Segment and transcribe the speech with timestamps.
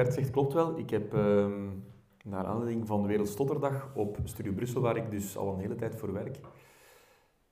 [0.00, 0.78] Gert zegt klopt wel.
[0.78, 1.68] Ik heb ehm,
[2.24, 5.96] naar aanleiding van de Wereldstotterdag op Studio Brussel, waar ik dus al een hele tijd
[5.96, 6.40] voor werk,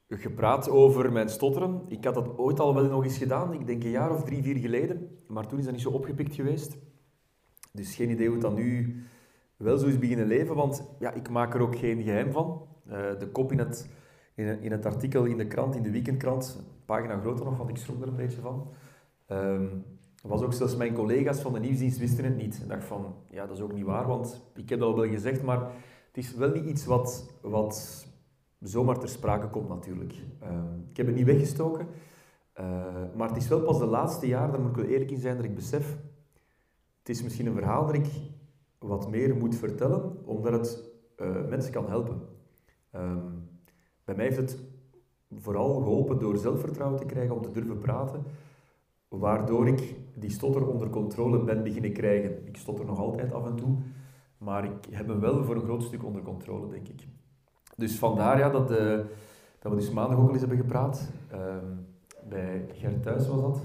[0.09, 1.83] gepraat over mijn stotteren.
[1.89, 4.43] Ik had dat ooit al wel nog eens gedaan, ik denk een jaar of drie,
[4.43, 5.19] vier geleden.
[5.27, 6.79] Maar toen is dat niet zo opgepikt geweest.
[7.73, 9.03] Dus geen idee hoe dan nu
[9.57, 12.67] wel zo is beginnen leven, want ja, ik maak er ook geen geheim van.
[12.87, 13.91] Uh, de kop in het,
[14.35, 18.03] in, het artikel in de krant, in de weekendkrant, pagina groter nog, want ik schrok
[18.03, 18.73] er een beetje van.
[19.31, 19.85] Um,
[20.23, 22.59] was ook zelfs mijn collega's van de nieuwsdienst wisten het niet.
[22.63, 25.09] Ik dacht van, ja, dat is ook niet waar, want ik heb dat al wel
[25.09, 25.61] gezegd, maar
[26.07, 28.07] het is wel niet iets wat, wat
[28.61, 30.15] zomaar ter sprake komt natuurlijk.
[30.41, 31.87] Ehm, ik heb het niet weggestoken,
[32.61, 32.65] uh,
[33.17, 35.37] maar het is wel pas de laatste jaar, daar moet ik wel eerlijk in zijn,
[35.37, 35.97] dat ik besef,
[36.99, 38.07] het is misschien een verhaal dat ik
[38.79, 40.85] wat meer moet vertellen, omdat het
[41.17, 42.21] uh, mensen kan helpen.
[42.91, 43.27] Ehm,
[44.05, 44.59] bij mij heeft het
[45.35, 48.25] vooral geholpen door zelfvertrouwen te krijgen om te durven praten,
[49.09, 52.47] waardoor ik die stotter onder controle ben beginnen krijgen.
[52.47, 53.77] Ik stotter nog altijd af en toe,
[54.39, 57.07] maar ik heb hem wel voor een groot stuk onder controle, denk ik.
[57.77, 58.99] Dus vandaar ja, dat, uh,
[59.59, 61.11] dat we dus maandag ook al eens hebben gepraat.
[61.31, 61.67] Ehm,
[62.29, 63.61] bij Gert thuis was dat.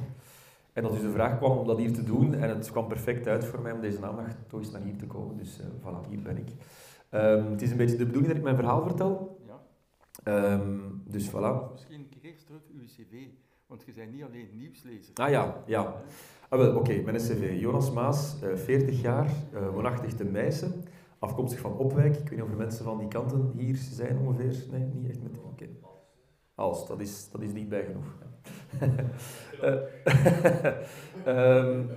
[0.73, 2.33] En dat dus de vraag kwam om dat hier te doen.
[2.33, 5.05] En het kwam perfect uit voor mij om deze maandag toch eens naar hier te
[5.05, 5.38] komen.
[5.38, 6.50] Dus uh, voilà, hier ben ik.
[7.11, 9.39] Um, het is een beetje de bedoeling dat ik mijn verhaal vertel.
[10.25, 10.53] Ja.
[10.53, 11.72] Um, dus voilà.
[11.72, 13.28] Misschien eerst terug uw cv.
[13.73, 15.13] Want je bent niet alleen nieuwslezer.
[15.13, 16.03] Ah ja, ja.
[16.49, 17.59] Ah, Oké, mijn cv.
[17.59, 20.83] Jonas Maas, uh, eh, 40 jaar, uh, woonachtig te Meissen
[21.19, 22.16] afkomstig van Opwijk.
[22.16, 24.55] Ik weet niet of er mensen van die kanten hier zijn ongeveer.
[24.71, 25.44] Nee, niet echt meteen.
[25.44, 25.66] Oké.
[26.55, 28.17] Als, dat is, dat is niet bij genoeg.
[31.25, 31.89] um,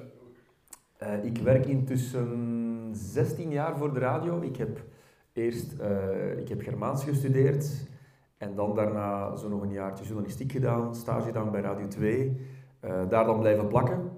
[1.02, 4.40] uh, ik werk intussen 16 jaar voor de radio.
[4.40, 4.84] Ik heb
[5.32, 5.72] eerst
[6.38, 7.86] ik heb Germaans gestudeerd
[8.38, 12.40] en dan daarna zo nog een jaartje journalistiek gedaan, stage gedaan bij Radio 2.
[12.84, 14.10] Uh, eh, daar dan blijven plakken.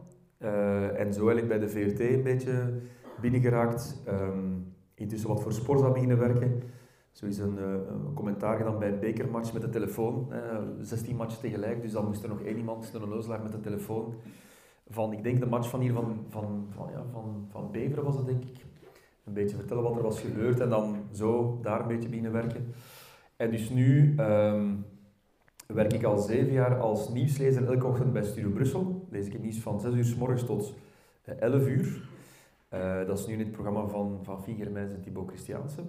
[0.97, 2.81] en zo eigenlijk bij de VRT een beetje
[3.21, 4.03] binnengeraakt.
[4.09, 6.63] Um, intussen wat voor Sporza beginnen werken.
[7.13, 10.29] Zo is een, uh, een commentaar gedaan bij een bekermatch met de telefoon.
[10.33, 13.61] Uh, 16 matchen tegelijk, dus dan moest er nog één iemand, een neuzelaar met de
[13.61, 14.15] telefoon.
[14.89, 18.17] Van, ik denk de match van hier van, van, van, ja, van, van Beveren was
[18.17, 18.65] het denk ik.
[19.25, 22.75] Een beetje vertellen wat er was gebeurd en dan zo daar een beetje beginnen werken.
[23.39, 24.85] En dus nu um,
[25.67, 29.07] werk ik al zeven jaar als nieuwslezer elke ochtend bij Studio Brussel.
[29.11, 30.75] Lees ik het nieuws van 6 uur s morgens tot
[31.23, 32.09] 11 eh, uur.
[32.75, 35.81] Uh, dat is nu in het programma van, van Figermijns en Thibaut Christiaanse.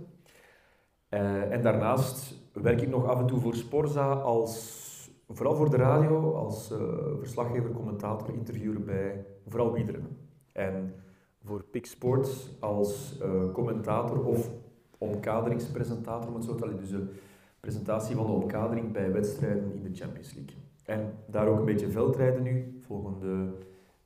[1.09, 5.78] Uh, en daarnaast werk ik nog af en toe voor Sporza, als, vooral voor de
[5.78, 6.74] radio, als
[7.18, 10.18] verslaggever, commentator, interviewer bij vooral Wiederen.
[10.52, 10.96] En
[11.44, 13.20] voor Pik Sports als
[13.54, 14.50] commentator of
[14.98, 16.80] omkaderingspresentator, om het zo te zeggen.
[16.80, 17.18] Dus
[17.59, 20.56] presentatie van de omkadering bij wedstrijden in de Champions League.
[20.86, 23.53] En daar ook een beetje veldrijden nu, volgende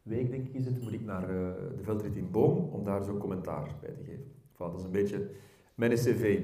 [0.01, 1.47] week, denk ik is het, moet ik naar uh,
[1.77, 4.31] de veldrit in Boom om daar zo'n commentaar bij te geven.
[4.57, 5.29] Dat is een beetje
[5.75, 6.39] mijn cv.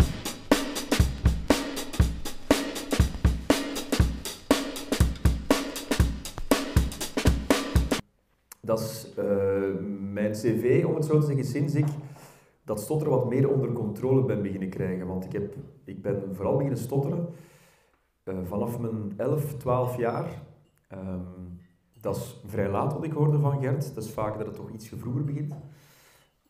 [8.61, 9.25] Dat is uh,
[10.11, 11.85] mijn cv, om het zo te zeggen, sinds ik
[12.69, 15.07] dat stotteren wat meer onder controle ben beginnen krijgen.
[15.07, 17.27] Want ik, heb, ik ben vooral beginnen stotteren
[18.23, 20.43] uh, vanaf mijn 11, 12 jaar.
[20.93, 21.59] Um,
[22.01, 23.95] dat is vrij laat wat ik hoorde van Gert.
[23.95, 25.53] Dat is vaak dat het toch iets vroeger begint.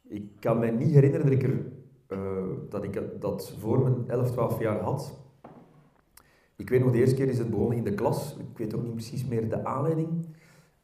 [0.07, 1.65] Ik kan me niet herinneren dat ik, er,
[2.17, 5.19] uh, dat, ik dat voor mijn 11, 12 jaar had.
[6.55, 8.37] Ik weet nog, de eerste keer is het begonnen in de klas.
[8.37, 10.09] Ik weet ook niet precies meer de aanleiding.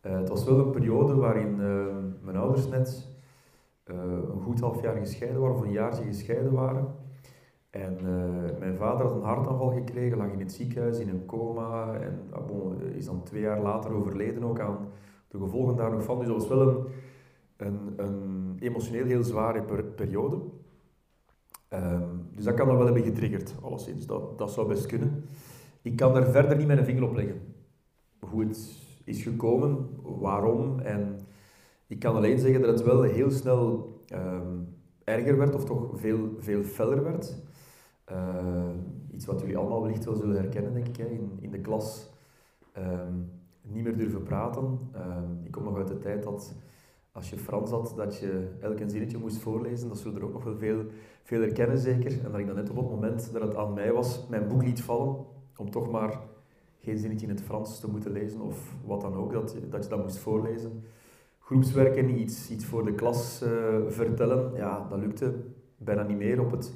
[0.02, 1.56] Uh, het was wel een periode waarin
[2.22, 3.15] mijn ouders net
[3.94, 6.96] een goed half jaar gescheiden waren, of een jaartje gescheiden waren.
[7.70, 11.94] En uh, mijn vader had een hartaanval gekregen, lag in het ziekenhuis in een coma
[11.94, 14.88] en ah, is dan twee jaar later overleden ook aan
[15.28, 16.18] de gevolgen daar nog van.
[16.18, 16.88] Dus dat was wel
[17.58, 20.40] een, een, emotioneel heel zware per periode.
[21.70, 24.06] Um, dus dat kan dan wel hebben getriggerd, alleszins.
[24.06, 25.26] Dat, dat zou best kunnen.
[25.82, 27.42] Ik kan daar verder niet mijn vinger op leggen.
[28.20, 30.80] Hoe het is gekomen, waarom.
[30.80, 31.20] En
[31.88, 34.68] ik kan alleen zeggen dat het wel heel snel um,
[35.04, 37.38] erger werd, of toch veel, veel feller werd.
[38.12, 38.70] Uh,
[39.12, 42.10] iets wat jullie allemaal wellicht wel zullen herkennen, denk ik, hè, in, in de klas.
[42.78, 44.64] Um, niet meer durven praten.
[44.96, 46.56] Um, ik kom nog uit de tijd dat
[47.12, 49.88] als je Frans had, dat je elk zinnetje moest voorlezen.
[49.88, 50.84] Dat zullen er ook nog wel veel,
[51.24, 52.12] veel herkennen, zeker.
[52.26, 54.64] En dat ik dan net op het moment dat het aan mij was, mijn boek
[54.64, 55.16] liet vallen,
[55.58, 56.20] om toch maar
[56.80, 59.84] geen zinnetje in het Frans te moeten lezen, of wat dan ook, dat je dat,
[59.84, 60.84] je dat moest voorlezen.
[61.46, 65.34] Groepswerken, iets, iets voor de klas uh, vertellen, ja, dat lukte
[65.78, 66.74] bijna niet meer op het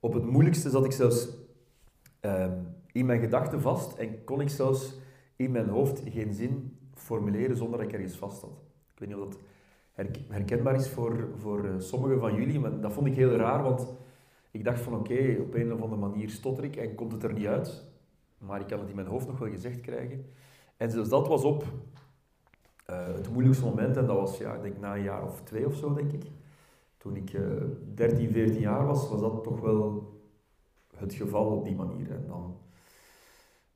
[0.00, 1.28] op het moeilijkste zat ik zelfs
[2.20, 4.98] um, in mijn gedachten vast en kon ik zelfs
[5.36, 8.50] in mijn hoofd geen zin formuleren zonder dat ik ergens vast had.
[8.92, 9.38] Ik weet niet of dat
[10.28, 12.60] herkenbaar is voor, voor uh, sommigen van jullie.
[12.60, 13.94] Maar dat vond ik heel raar, want
[14.50, 17.32] ik dacht van oké, op een of andere manier stotter ik en komt het er
[17.32, 17.84] niet uit.
[18.38, 20.26] Maar ik kan het in mijn hoofd nog wel gezegd krijgen.
[20.76, 21.64] En zelfs dat was op
[22.96, 23.96] het moeilijkste moment.
[23.96, 26.30] En dat was ja, denk na een jaar of twee of zo, denk ik.
[26.96, 27.62] Toen ik uh,
[27.94, 30.12] 13, 14 jaar was, was dat toch wel
[30.96, 32.10] het geval op die manier.
[32.10, 32.56] En dan,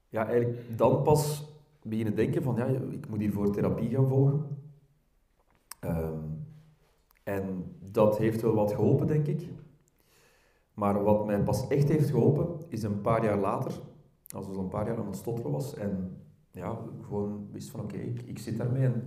[0.08, 1.52] ja, eigenlijk dan pas
[1.82, 4.58] beginnen denken van, ja, ik moet hiervoor therapie gaan volgen.
[5.80, 6.46] Um,
[7.22, 9.48] en dat heeft wel wat geholpen, denk ik.
[10.74, 13.72] Maar wat mij pas echt heeft geholpen, is een paar jaar later,
[14.34, 16.22] als ik een paar jaar aan het stotteren was en
[16.54, 19.02] ja, gewoon wist van oké, ik, zit daarmee en,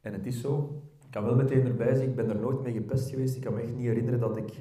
[0.00, 0.82] en het is zo.
[1.04, 3.36] Ik kan wel meteen erbij zeggen, ik ben er nooit mee gepest geweest.
[3.36, 4.58] Ik kan me echt niet herinneren dat ik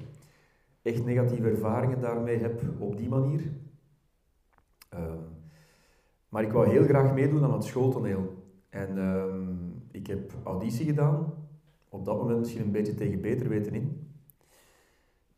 [0.81, 3.41] echt negatieve ervaringen daarmee heb op die manier.
[4.94, 5.19] Um,
[6.30, 8.44] maar ik wou heel graag meedoen aan het schooltoneel.
[8.69, 11.33] En um, ik heb auditie gedaan.
[11.89, 14.07] Op dat moment misschien een beetje tegen beter weten in.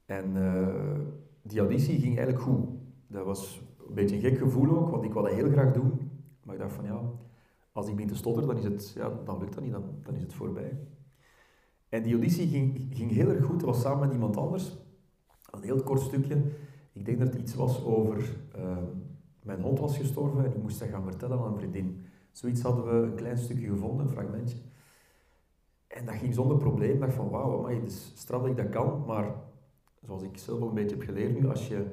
[0.06, 1.00] En uh,
[1.42, 2.68] die auditie ging eigenlijk goed.
[3.08, 6.05] Dat was een beetje een gek gevoel ook, want ik dat heel graag doen.
[6.46, 7.02] Maar ik dacht van ja,
[7.72, 10.16] als ik begin te stotteren, dan, is het, ja, dan lukt dat niet, dan, dan
[10.16, 10.78] is het voorbij.
[11.90, 13.60] En die auditie ging, ging heel erg goed.
[13.60, 14.78] Dat was samen met iemand anders.
[15.52, 16.44] Een heel kort stukje.
[16.94, 18.38] Ik denk dat het iets was over...
[18.58, 18.78] Uh,
[19.44, 22.06] mijn hond was gestorven en ik moest dat gaan vertellen aan vriendin.
[22.32, 24.58] Zoiets hadden we een klein stukje gevonden, een fragmentje.
[25.88, 26.94] En dat ging zonder probleem.
[26.94, 29.04] Ik dacht van, wauw, het is straf dat ik dat kan.
[29.06, 29.36] Maar
[30.02, 31.86] zoals ik zelf ook een beetje heb geleerd nu, als je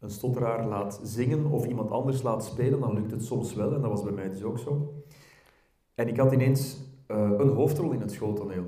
[0.00, 3.74] een stotteraar laat zingen of iemand anders laat spelen, dan lukt het soms wel.
[3.74, 4.94] En dat was bij mij dus ook zo.
[5.94, 8.64] En ik had ineens uh, een hoofdrol in het schooltoneel.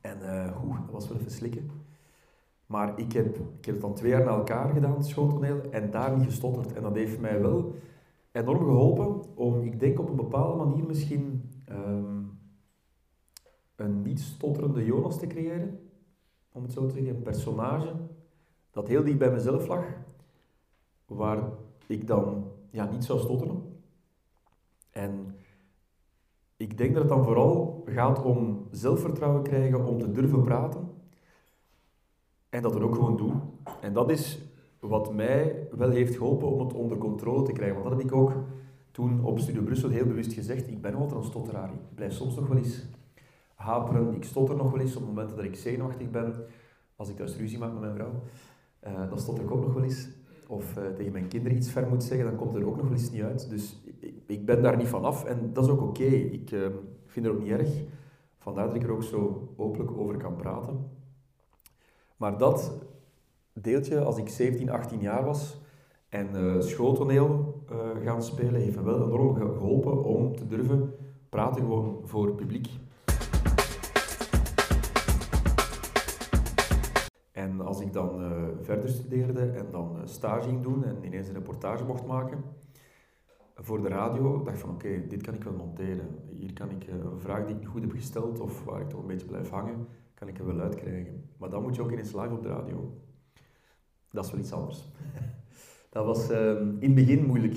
[0.00, 1.70] En uh, oeh, dat was wel even slikken.
[2.66, 5.90] Maar ik heb, ik heb het dan twee jaar na elkaar gedaan, het schooltoneel, en
[5.90, 6.72] daar niet gestotterd.
[6.72, 7.74] En dat heeft mij wel
[8.32, 12.38] enorm geholpen om, ik denk op een bepaalde manier misschien, um,
[13.76, 15.80] een niet stotterende Jonas te creëren.
[16.52, 17.94] Om het zo te zeggen, een personage
[18.70, 19.84] dat heel dicht bij mezelf lag,
[21.10, 21.42] waar
[21.86, 23.62] ik dan ja, niet zou stotteren.
[24.90, 25.36] En
[26.56, 30.88] ik denk dat het dan vooral gaat om zelfvertrouwen krijgen om te durven praten
[32.48, 33.32] en dat er ook gewoon doe.
[33.80, 34.38] En dat is
[34.80, 37.76] wat mij wel heeft geholpen om het onder controle te krijgen.
[37.76, 38.32] Want dat heb ik ook
[38.90, 40.68] toen op Studio Brussel heel bewust gezegd.
[40.68, 41.72] Ik ben altijd een stotteraar.
[41.72, 42.86] Ik blijf soms nog wel eens
[43.54, 44.14] haperen.
[44.14, 46.34] Ik stotter nog wel eens op momenten dat ik zenuwachtig ben.
[46.96, 48.22] Als ik thuis ruzie maak met mijn vrouw,
[48.86, 50.08] uh, dan stotter ik ook nog wel eens.
[50.50, 52.98] Of uh, tegen mijn kinderen iets ver moet zeggen, dan komt er ook nog wel
[52.98, 53.50] eens niet uit.
[53.50, 56.04] Dus ik, ik ben daar niet van af en dat is ook oké.
[56.04, 56.66] Ik uh,
[57.06, 57.68] vind het ook niet erg.
[58.38, 60.90] Vandaar dat ik er ook zo openlijk over kan praten.
[62.16, 62.72] Maar dat
[63.52, 65.60] deeltje, als ik 17, 18 jaar was
[66.08, 67.62] en uh, schooltoneel
[68.04, 70.94] gaan spelen, heeft me wel enorm geholpen om te durven
[71.28, 72.68] praten gewoon voor publiek.
[77.92, 78.32] Dan uh,
[78.62, 82.44] verder studeerde en dan stage ging doen en ineens een reportage mocht maken
[83.62, 86.18] voor de radio, dacht ik van oké, dit kan ik wel monteren.
[86.38, 89.06] Hier kan ik een vraag die ik goed heb gesteld of waar ik toch een
[89.06, 91.28] beetje blijf hangen, kan ik er wel uitkrijgen.
[91.36, 92.94] Maar dan moet je ook ineens live op de radio.
[94.10, 94.88] Dat is wel iets anders.
[95.90, 97.56] dat was um, in het begin moeilijk.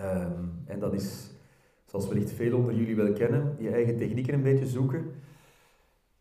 [0.00, 1.30] Um, en dat is,
[1.84, 5.12] zoals wellicht veel onder jullie wel kennen, je eigen technieken een beetje zoeken.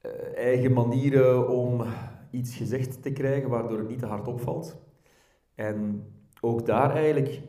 [0.05, 1.81] Uh, eigen manieren om
[2.31, 4.77] iets gezegd te krijgen waardoor het niet te hard opvalt.
[5.55, 6.03] En
[6.41, 7.41] ook daar eigenlijk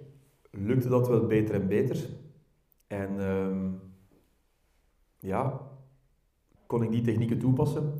[0.50, 2.08] lukte dat wel beter en beter.
[2.86, 3.80] En um,
[5.18, 5.60] ja,
[6.66, 7.92] kon ik die technieken toepassen.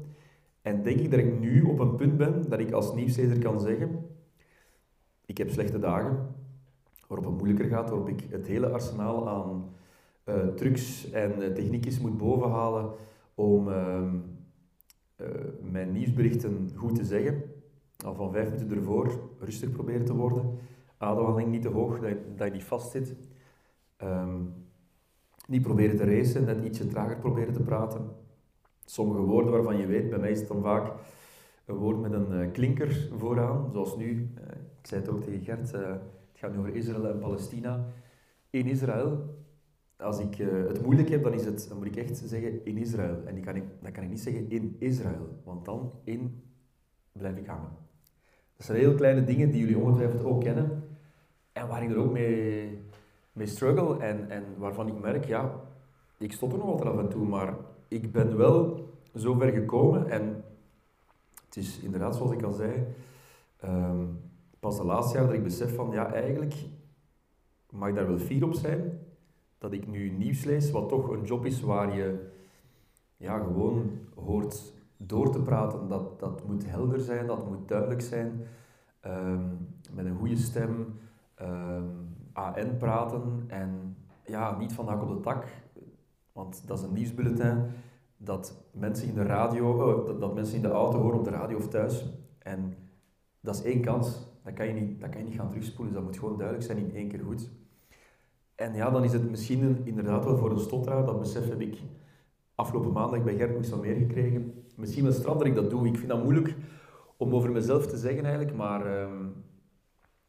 [0.62, 3.60] En denk ik dat ik nu op een punt ben dat ik als nieuwslezer kan
[3.60, 4.06] zeggen,
[5.26, 6.34] ik heb slechte dagen,
[7.06, 9.72] waarop het moeilijker gaat, waarop ik het hele arsenaal aan
[10.24, 12.92] uh, trucs en uh, techniekjes moet bovenhalen
[13.34, 13.68] om
[15.20, 15.28] uh,
[15.60, 17.42] mijn nieuwsberichten goed te zeggen.
[18.04, 20.58] Al van vijf minuten ervoor rustig proberen te worden.
[20.98, 23.16] Ademhaling niet te hoog, dat je, niet vastzit.
[24.02, 24.54] Um,
[25.46, 28.10] niet proberen te racen, net ietsje trager proberen te praten
[28.90, 30.92] sommige woorden waarvan je weet, bij mij is het dan vaak
[31.64, 34.44] een woord met een uh, klinker vooraan, zoals nu, uh,
[34.80, 36.00] ik zei het ook tegen Gert, het
[36.34, 37.86] gaat nu over Israël en Palestina.
[38.50, 39.36] In Israël,
[39.98, 43.22] als ik het moeilijk heb, dan, is het, dan moet ik echt zeggen in Israël.
[43.24, 46.42] En die kan ik, dan kan ik niet zeggen in Israël, want dan in
[47.12, 47.70] blijf ik hangen.
[48.56, 50.82] Dat zijn heel kleine dingen die jullie ongetwijfeld ook kennen
[51.52, 52.78] en waar ik er ook mee,
[53.32, 55.60] mee struggle en, en waarvan ik merk, ja,
[56.18, 57.54] ik stop er nog altijd af en toe, maar
[57.88, 60.44] ik ben wel zo ver gekomen en
[61.44, 62.86] het is inderdaad zoals ik al zei,
[63.64, 64.20] um,
[64.60, 66.54] pas de laatste jaar dat ik besef van ja, eigenlijk
[67.70, 68.98] mag ik daar wel fier op zijn
[69.58, 72.30] dat ik nu nieuws lees, wat toch een job is waar je
[73.16, 75.88] ja, gewoon hoort door te praten.
[75.88, 78.40] Dat, dat moet helder zijn, dat moet duidelijk zijn.
[79.00, 79.44] Ehm,
[79.92, 80.98] met een goede stem.
[81.34, 81.84] Ehm,
[82.32, 85.44] AN praten en ja, niet van op de tak.
[86.32, 87.64] Want dat is een nieuwsbulletin
[88.16, 91.30] dat mensen in de radio, oh, dat, dat, mensen in de auto horen op de
[91.30, 92.06] radio of thuis.
[92.38, 92.74] En
[93.40, 94.26] dat is één kans.
[94.44, 95.94] Dat kan je niet, dat kan je niet gaan terugspoelen.
[95.94, 97.50] Dus dat moet gewoon duidelijk zijn in één keer goed.
[98.58, 101.78] En ja, dan is het misschien inderdaad wel voor een stotteraar, dat besef heb ik
[102.54, 104.64] afgelopen maandag bij Gert nog meer gekregen.
[104.76, 105.86] Misschien wel straf dat ik dat doe.
[105.86, 106.54] Ik vind dat moeilijk
[107.16, 109.26] om over mezelf te zeggen eigenlijk, maar ehm,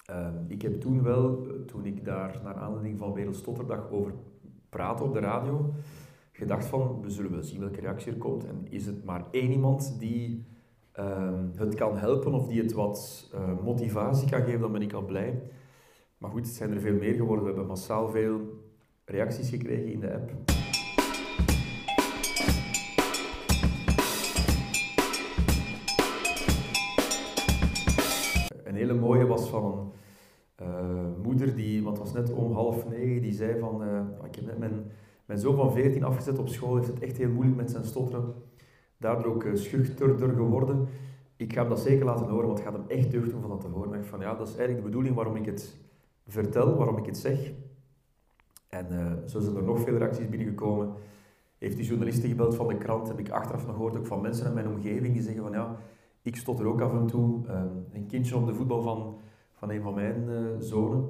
[0.05, 4.13] ehm, ik heb toen wel, toen ik daar naar aanleiding van Wereldstotterdag over
[4.69, 5.73] praatte op de radio,
[6.31, 8.45] gedacht van, we zullen wel zien welke reactie er komt.
[8.45, 10.45] En is het maar één iemand die
[10.91, 14.93] ehm, het kan helpen of die het wat uh, motivatie kan geven, dan ben ik
[14.93, 15.41] al blij.
[16.19, 17.43] Maar goed, het zijn er veel meer geworden.
[17.43, 18.41] We hebben massaal veel
[19.05, 20.31] reacties gekregen in de app.
[28.63, 29.93] Een hele mooie was van
[30.55, 34.01] een uh, moeder, die, want het was net om half negen, die zei van, uh,
[34.25, 34.91] ik heb net mijn,
[35.25, 38.33] mijn zoon van 14 afgezet op school, heeft het echt heel moeilijk met zijn stotteren.
[38.97, 40.87] Daardoor ook uh, schuchterder geworden.
[41.35, 43.49] Ik ga hem dat zeker laten horen, want het gaat hem echt deugd doen van
[43.49, 43.99] dat te horen.
[43.99, 45.77] Ik van, ja, dat is eigenlijk de bedoeling waarom ik het
[46.31, 47.51] vertel, waarom ik het zeg.
[48.67, 50.93] En uh, zo zijn er nog veel reacties binnengekomen.
[51.57, 54.47] Heeft die journalisten gebeld van de krant, heb ik achteraf nog gehoord, ook van mensen
[54.47, 55.75] in mijn omgeving die zeggen van ja,
[56.21, 57.45] ik stotter ook af en toe.
[57.45, 57.61] Uh,
[57.93, 59.17] een kindje op de voetbal van,
[59.53, 61.09] van een van mijn uh, zonen,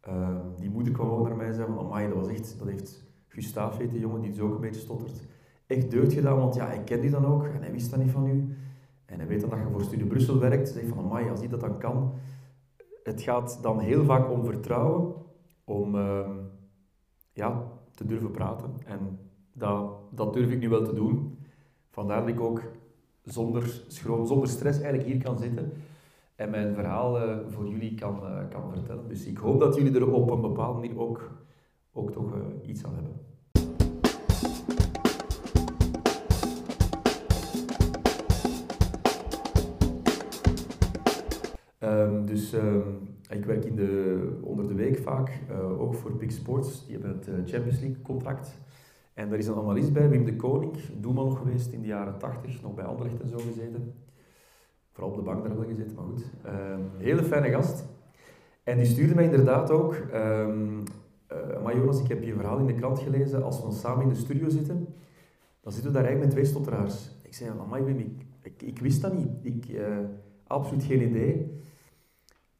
[0.00, 3.78] ehm, die moeder kwam ook naar mij en zei dat was echt, dat heeft Gustav
[3.78, 5.26] heet die jongen die dus ook een beetje stottert,
[5.66, 8.10] echt deugd gedaan, want ja, hij kent u dan ook en hij wist dat niet
[8.10, 8.54] van u.
[9.10, 10.68] En hij weet dan dat je voor Studie Brussel werkt.
[10.68, 12.12] Zegt van amai, als hij dat dan kan,
[13.02, 15.14] het gaat dan heel vaak om vertrouwen,
[15.64, 16.30] om uh,
[17.32, 18.74] ja, te durven praten.
[18.84, 19.18] En
[19.54, 21.38] dat, dat durf ik nu wel te doen.
[21.90, 22.62] Vandaar dat ik ook
[23.22, 25.72] zonder schroom, zonder stress eigenlijk hier kan zitten
[26.40, 29.08] en mijn verhaal uh, voor jullie kan, uh, kan vertellen.
[29.08, 31.30] Dus ik hoop dat jullie er op een bepaalde manier ook,
[31.92, 33.29] ook toch uh, iets aan hebben.
[41.90, 42.82] Um, dus um,
[43.28, 46.86] ik werk in de, onder de week vaak, uh, ook voor Big Sports.
[46.86, 48.60] Die hebben het uh, Champions League contract.
[49.14, 52.62] En daar is een analist bij, Wim de Koning, doelman geweest in de jaren 80,
[52.62, 53.94] nog bij Anderlecht en zo gezeten.
[54.92, 56.24] Vooral op de bank daar wel gezeten, maar goed.
[56.46, 57.84] Um, hele fijne gast.
[58.64, 60.82] En die stuurde mij inderdaad ook, um,
[61.74, 64.48] Jonas, ik heb je verhaal in de krant gelezen, als we samen in de studio
[64.48, 64.86] zitten,
[65.60, 67.10] dan zitten we daar eigenlijk met twee stotteraars.
[67.22, 69.28] Ik zei, amai Wim, ik, ik, ik wist dat niet.
[69.42, 69.80] Ik,
[70.46, 71.58] absoluut geen idee.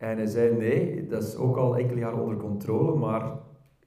[0.00, 3.32] En hij zei, nee, dat is ook al enkele jaren onder controle, maar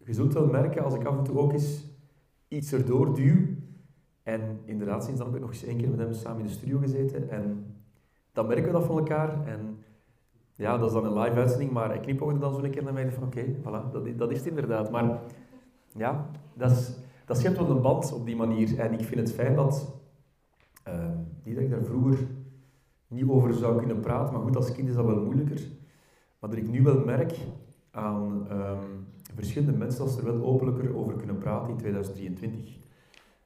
[0.05, 1.83] je zult wel merken als ik af en toe ook eens
[2.47, 3.35] iets erdoor duw.
[4.23, 6.51] En inderdaad, sinds dan heb ik nog eens één keer met hem samen in de
[6.51, 7.29] studio gezeten.
[7.29, 7.75] En
[8.31, 9.47] dan merken we dat van elkaar.
[9.47, 9.83] En
[10.55, 12.93] ja, dat is dan een live uitzending, maar hij knipoogde dan zo een keer naar
[12.93, 14.91] mij van oké, voilà, dat, dat is het inderdaad.
[14.91, 15.19] Maar
[15.95, 16.93] ja, dat, is,
[17.25, 18.79] dat schept wel een band op die manier.
[18.79, 19.93] En ik vind het fijn dat,
[20.87, 21.09] uh,
[21.43, 22.17] niet dat ik daar vroeger
[23.07, 25.81] niet over zou kunnen praten, maar goed, als kind is dat wel moeilijker.
[26.43, 27.37] Maar ik nu wel merk
[27.91, 32.77] aan um, verschillende mensen dat ze er wel openlijker over kunnen praten in 2023.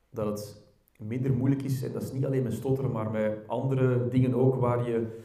[0.10, 0.62] Dat het
[1.08, 4.56] minder moeilijk is, en dat is niet alleen met stotteren, maar met andere dingen ook
[4.56, 5.22] waar je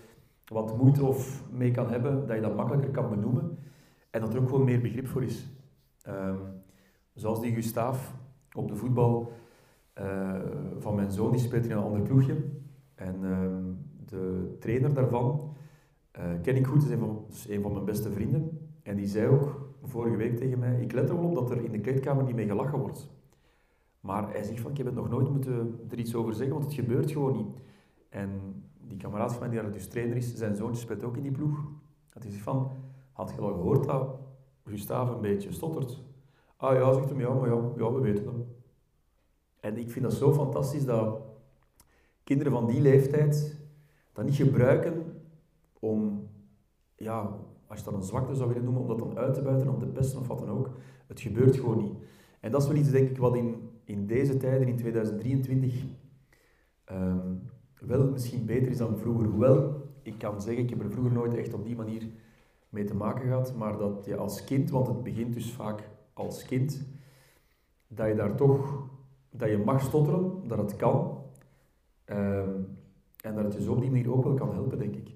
[0.47, 3.59] wat moeite of mee kan hebben, dat je dat makkelijker kan benoemen.
[4.11, 5.47] En dat er ook gewoon meer begrip voor is.
[6.09, 6.39] Um,
[7.15, 8.15] zoals die Gustaaf
[8.55, 9.33] op de voetbal
[10.01, 10.41] uh,
[10.79, 12.37] van mijn zoon, die speelt in een ander ploegje.
[12.95, 15.52] En um, de trainer daarvan
[16.43, 18.71] ken ik goed, dat is, een van, is een van mijn beste vrienden.
[18.83, 21.65] En die zei ook vorige week tegen mij, ik let er wel op dat er
[21.65, 23.11] in de kleedkamer niet mee gelachen wordt.
[24.01, 26.65] Maar hij zegt van, ik heb het nog nooit moeten er iets over zeggen, want
[26.65, 27.61] het gebeurt gewoon niet.
[28.09, 28.31] En
[28.81, 31.33] die kameraad van mij, die daar dus trainer is, zijn zoontje speelt ook in die
[31.33, 31.65] ploeg.
[32.13, 32.71] Dat hij zegt van,
[33.13, 34.19] had je al gehoord dat
[34.65, 36.03] Gustave een beetje stottert?
[36.57, 38.47] Ah ja, zegt hem, ja, maar ja, ja, we weten hem.
[39.61, 41.21] En ik vind dat zo fantastisch dat
[42.25, 43.61] kinderen van die leeftijd
[44.13, 45.02] dat niet gebruiken
[45.83, 46.29] om,
[46.97, 49.69] ja, als je dat een zwakte zou willen noemen, om dat dan uit te buiten,
[49.69, 50.71] om te pesten of wat dan ook.
[51.07, 51.95] Het gebeurt gewoon niet.
[52.41, 55.85] En dat is wel iets, denk ik, wat in, in deze tijden, in 2023,
[56.93, 57.43] um,
[57.81, 59.27] wel misschien beter is dan vroeger.
[59.27, 62.09] Hoewel, ik kan zeggen, ik heb er vroeger nooit echt op die manier
[62.69, 66.45] mee te maken gehad, maar dat je als kind, want het begint dus vaak als
[66.45, 66.87] kind,
[67.89, 68.89] dat je daar toch,
[69.31, 71.23] dat je mag stotteren, dat het kan,
[72.07, 72.79] um,
[73.23, 75.12] en dat het je zo op die manier ook wel kan helpen, denk ik.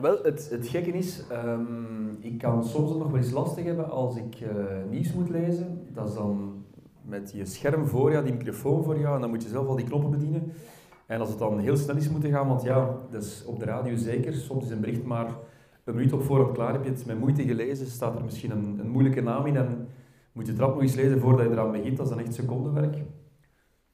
[0.00, 4.16] Wel, het, het gekke is, um, ik kan soms nog wel eens lastig hebben als
[4.16, 4.48] ik uh,
[4.90, 5.86] nieuws moet lezen.
[5.92, 6.64] Dat is dan
[7.02, 9.76] met je scherm voor jou, die microfoon voor jou, en dan moet je zelf al
[9.76, 10.52] die knoppen bedienen.
[11.06, 13.96] En als het dan heel snel is moeten gaan, want ja, dus op de radio
[13.96, 15.26] zeker, soms is een bericht maar
[15.84, 18.78] een minuut op voorhand klaar, heb je het met moeite gelezen, staat er misschien een,
[18.78, 19.88] een moeilijke naam in en
[20.32, 22.34] moet je het rap nog eens lezen voordat je eraan begint, dat is dan echt
[22.34, 23.04] secondenwerk.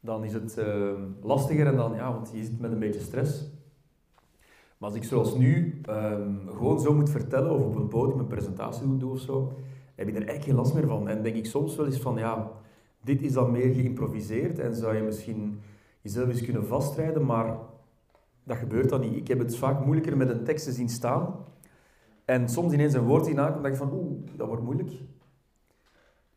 [0.01, 0.93] Dan is het uh,
[1.23, 3.51] lastiger en dan, ja, want je zit met een beetje stress.
[4.85, 8.27] Maar als ik zoals nu um, gewoon zo moet vertellen of op een podium een
[8.27, 9.53] presentatie doe of zo,
[9.95, 11.09] heb je er eigenlijk geen last meer van.
[11.09, 12.51] En denk ik soms wel eens van, ja,
[13.01, 15.61] dit is dan meer geïmproviseerd en zou je misschien
[16.01, 17.59] jezelf eens kunnen vastrijden, maar
[18.43, 19.17] dat gebeurt dan niet.
[19.17, 21.35] Ik heb het vaak moeilijker met een tekst te zien staan
[22.25, 24.91] en soms ineens een woord in aankomt, denk je van, oeh, dat wordt moeilijk.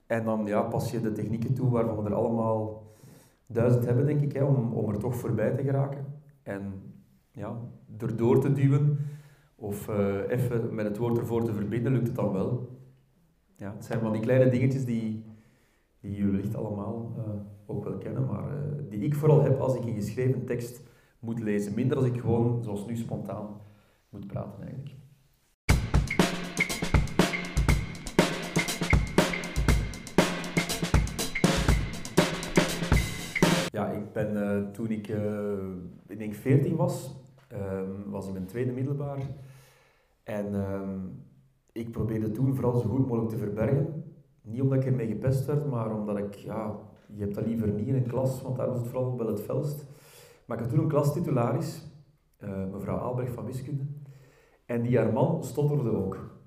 [0.05, 2.83] En dan ja, pas je de technieken toe waarvan we er allemaal
[3.45, 6.05] duizend hebben, denk ik, hè, om, om er toch voorbij te geraken.
[6.43, 6.81] En
[7.37, 7.59] ja,
[7.97, 8.97] erdoor te duwen
[9.55, 12.69] of uh, even met het woord ervoor te verbinden, lukt het dan wel.
[13.55, 15.23] Ja, het zijn van die kleine dingetjes die,
[15.99, 17.23] die jullie wellicht allemaal uh,
[17.65, 20.83] ook wel kennen, maar uh, die ik vooral heb als ik een geschreven tekst
[21.19, 21.73] moet lezen.
[21.73, 23.47] Minder als ik gewoon, zoals nu, spontaan
[24.09, 24.95] moet praten eigenlijk.
[33.71, 35.07] Ja, ik ben toen ik,
[36.07, 37.15] ik denk 14 was,
[37.53, 39.19] um, was in mijn tweede middelbaar.
[40.23, 41.25] En um,
[41.71, 44.03] ik probeerde toen vooral zo goed mogelijk te verbergen.
[44.41, 46.75] Niet omdat ik ermee gepest werd, maar omdat ik, ja,
[47.07, 49.41] je hebt dat liever niet in een klas, want daar was het vooral wel het
[49.41, 49.85] felst.
[50.45, 51.87] Maar ik had toen een klastitularis,
[52.39, 53.83] uh, mevrouw Albrecht van Wiskunde.
[54.65, 56.39] En die haar man stotterde ook.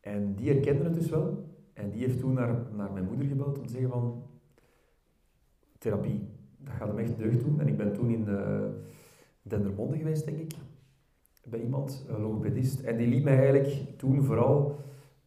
[0.00, 1.48] En die herkende het dus wel.
[1.72, 4.22] En die heeft toen naar, naar mijn moeder gebeld om te zeggen van...
[5.78, 6.28] Therapie,
[6.58, 7.60] dat gaat hem echt deugd doen.
[7.60, 8.64] En ik ben toen in uh,
[9.42, 10.52] Dendermonde geweest, denk ik
[11.44, 12.80] bij iemand, een logopedist.
[12.80, 14.78] En die liet mij eigenlijk toen vooral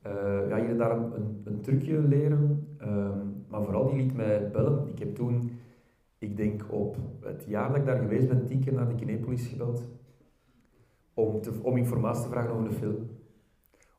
[0.08, 2.68] uh, ja, hier en daar een, een, trucje leren.
[2.82, 4.88] Um, maar vooral die liet mij bellen.
[4.88, 5.52] Ik heb toen,
[6.18, 9.48] ik denk op het jaar dat ik daar geweest ben, tien keer naar de Kinepolis
[9.48, 9.86] gebeld.
[11.14, 13.10] Om, te, om informatie te vragen over de film.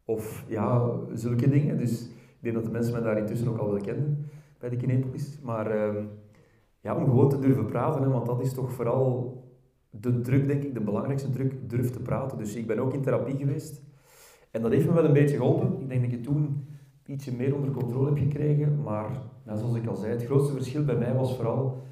[0.04, 1.78] Of ja, zulke dingen.
[1.78, 4.26] Dus ik denk dat de mensen mij daar intussen ook al wel kenden
[4.58, 5.40] bij de Kinepolis.
[5.42, 6.08] Maar um,
[6.80, 9.42] ja, om gewoon te durven praten, hè, want dat is toch vooral
[10.00, 12.38] de druk, denk ik, de belangrijkste druk, durf te praten.
[12.38, 13.82] Dus ik ben ook in therapie geweest.
[14.50, 15.80] En dat heeft me wel een beetje geholpen.
[15.80, 16.66] Ik denk dat je toen
[17.06, 18.82] ietsje meer onder controle heb gekregen.
[18.82, 19.10] Maar
[19.44, 21.82] nou, zoals ik al zei, het grootste verschil bij mij was vooral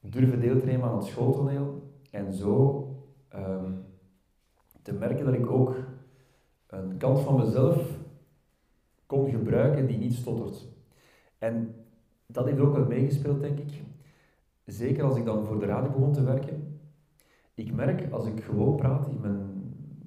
[0.00, 1.82] durven deel aan het schooltoneel.
[2.10, 2.86] En zo
[3.34, 3.84] um,
[4.82, 5.76] te merken dat ik ook
[6.66, 7.98] een kant van mezelf
[9.06, 10.68] kon gebruiken die niet stottert.
[11.38, 11.74] En
[12.26, 13.82] dat heeft ook wel meegespeeld, denk ik.
[14.64, 16.75] Zeker als ik dan voor de radio begon te werken,
[17.56, 19.38] ik merk als ik gewoon praat in mijn,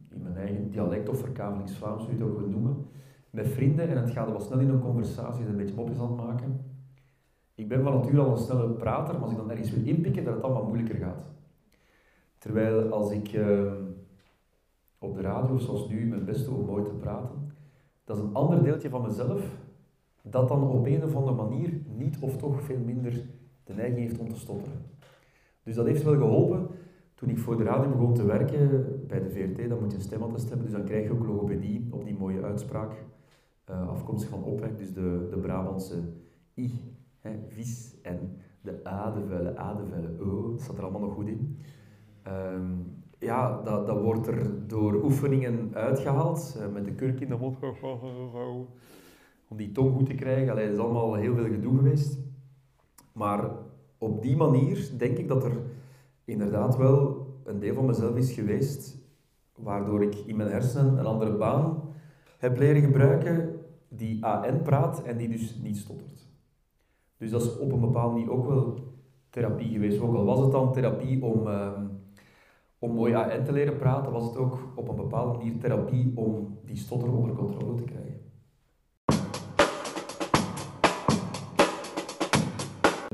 [0.10, 2.86] in mijn eigen dialect of verkavelingsvlaams, hoe je het ook wil noemen,
[3.30, 6.18] met vrienden en het gaat wel snel in een conversatie, een beetje mopjes aan het
[6.18, 6.62] maken.
[7.56, 10.24] Ik ben van nature al een snelle prater, maar als ik dan ergens wil inpikken,
[10.24, 11.26] dat het allemaal moeilijker gaat.
[12.38, 13.72] Terwijl als ik uh,
[15.00, 17.54] op de radio, zoals nu, mijn best doe om mooi te praten,
[18.04, 19.42] dat is een ander deeltje van mezelf
[20.22, 23.26] dat dan op een of andere manier niet of toch veel minder
[23.64, 24.82] de neiging heeft om te stotteren.
[25.64, 26.68] Dus dat heeft wel geholpen
[27.20, 30.04] toen ik voor de radio begon te werken bij de VRT, dan moet je een
[30.04, 33.06] stemattest hebben, dus dan krijg je ook logopedie op die mooie uitspraak,
[33.70, 35.96] uh, afkomstig van Opwek, dus de, de Brabantse
[36.56, 36.72] I,
[37.20, 41.02] hè, vis, en de A, de vuile A, de vuile O, dat staat er allemaal
[41.02, 41.58] nog goed in.
[42.28, 47.38] Um, ja, dat, dat wordt er door oefeningen uitgehaald, uh, met de kurk in de
[47.38, 47.58] mond,
[49.48, 50.52] om die tong goed te krijgen.
[50.52, 52.20] Allee, dat is allemaal heel veel gedoe geweest.
[53.14, 53.52] Maar
[53.98, 55.58] op die manier denk ik dat er
[56.30, 58.98] inderdaad wel een deel van mezelf is geweest,
[59.56, 61.82] waardoor ik in mijn hersenen een andere baan
[62.38, 66.28] heb leren gebruiken die AN praat en die dus niet stottert.
[67.18, 68.78] Dus dat is op een bepaalde manier ook wel
[69.30, 70.00] therapie geweest.
[70.00, 71.72] Ook al was het dan therapie om, uh,
[72.80, 76.58] om mooi AN te leren praten, was het ook op een bepaalde manier therapie om
[76.66, 78.09] die stotter onder controle te krijgen.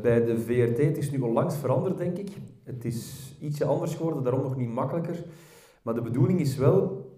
[0.05, 2.29] Bij de VRT, het is nu onlangs veranderd, denk ik.
[2.63, 5.23] Het is ietsje anders geworden, daarom nog niet makkelijker.
[5.81, 7.09] Maar de bedoeling is wel,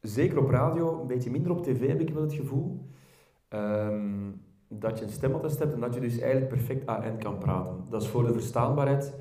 [0.00, 2.86] zeker op radio, een beetje minder op tv heb ik wel het gevoel,
[3.48, 7.84] um, dat je een stemattest hebt en dat je dus eigenlijk perfect AN kan praten.
[7.90, 9.14] Dat is voor de verstaanbaarheid.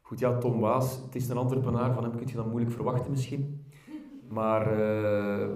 [0.00, 3.10] Goed, ja, Tom Waas, het is een Antwerpenaar, van hem kun je dan moeilijk verwachten
[3.10, 3.64] misschien.
[4.28, 5.48] Maar uh,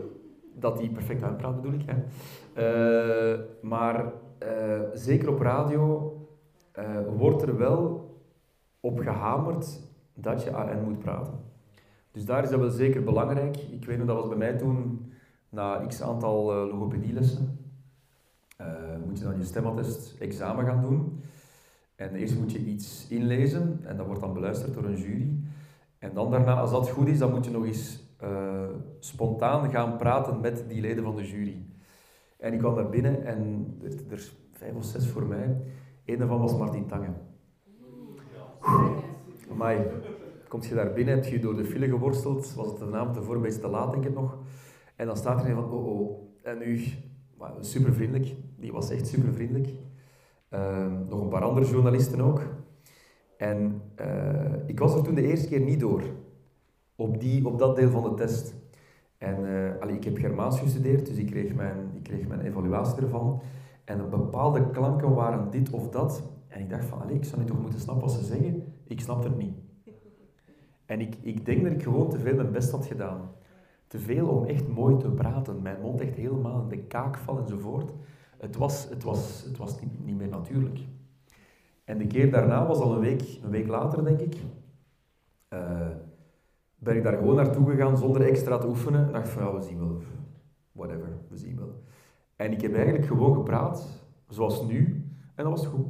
[0.55, 1.85] dat hij perfect aanpraat bedoel ik.
[1.87, 1.97] Hè.
[3.35, 6.15] Uh, maar uh, zeker op radio
[6.81, 8.09] uh, wordt er wel
[8.81, 9.81] op gehamerd
[10.15, 11.35] dat je AN moet praten.
[12.11, 13.57] Dus daar is dat wel zeker belangrijk.
[13.57, 15.05] Ik weet nog, dat was bij mij toen,
[15.49, 17.59] na x aantal uh, logopedielessen,
[18.61, 18.67] uh,
[19.07, 21.23] moet je dan je stemattest examen gaan doen.
[21.95, 25.39] En eerst moet je iets inlezen en dat wordt dan beluisterd door een jury.
[25.99, 28.09] En dan daarna, als dat goed is, dan moet je nog eens
[28.99, 31.67] spontaan gaan praten met die leden van de jury.
[32.39, 35.57] En ik kwam daar binnen en er, er vijf of zes voor mij.
[36.05, 37.09] Een daarvan was Martin Tange.
[39.57, 39.87] Maar
[40.49, 43.41] komt je daar binnen, heb je door de file geworsteld, was het de naam tevoren
[43.41, 44.39] bij te laat, denk ik nog.
[44.97, 46.81] En dan staat er een van, oh oh, en nu,
[47.61, 49.69] super vriendelijk, die was echt super vriendelijk.
[50.49, 52.43] Ehm, nog een paar andere journalisten ook.
[53.37, 56.03] En uh, ik was er toen de eerste keer niet door,
[56.95, 58.55] op, die, op dat deel van de test.
[59.19, 59.45] En
[59.85, 63.43] uh, ik heb Germaans gestudeerd, dus ik kreeg, mijn, ik kreeg mijn evaluatie ervan.
[63.91, 66.23] En bepaalde klanken waren dit of dat.
[66.49, 68.65] En ik dacht van, allee, ik zou niet toch moeten snappen wat ze zeggen.
[68.85, 69.55] Ik snap het niet.
[70.87, 73.31] En ik, ik denk dat ik gewoon te veel mijn best had gedaan.
[73.87, 75.63] Te veel om echt mooi te praten.
[75.63, 77.93] Mijn mond echt helemaal in de kaak vallen enzovoort.
[78.39, 80.79] Het was, het was, het was niet, niet meer natuurlijk.
[81.85, 84.37] En de keer daarna was al een week, een week later, denk ik.
[85.49, 85.89] Uh,
[86.79, 89.07] ben ik daar gewoon naartoe gegaan zonder extra te oefenen.
[89.07, 90.03] En dacht van, we zien wel.
[90.73, 91.83] Whatever, we zien wel.
[92.41, 95.05] En ik heb eigenlijk gewoon gepraat, zoals nu.
[95.35, 95.87] En dat was goed.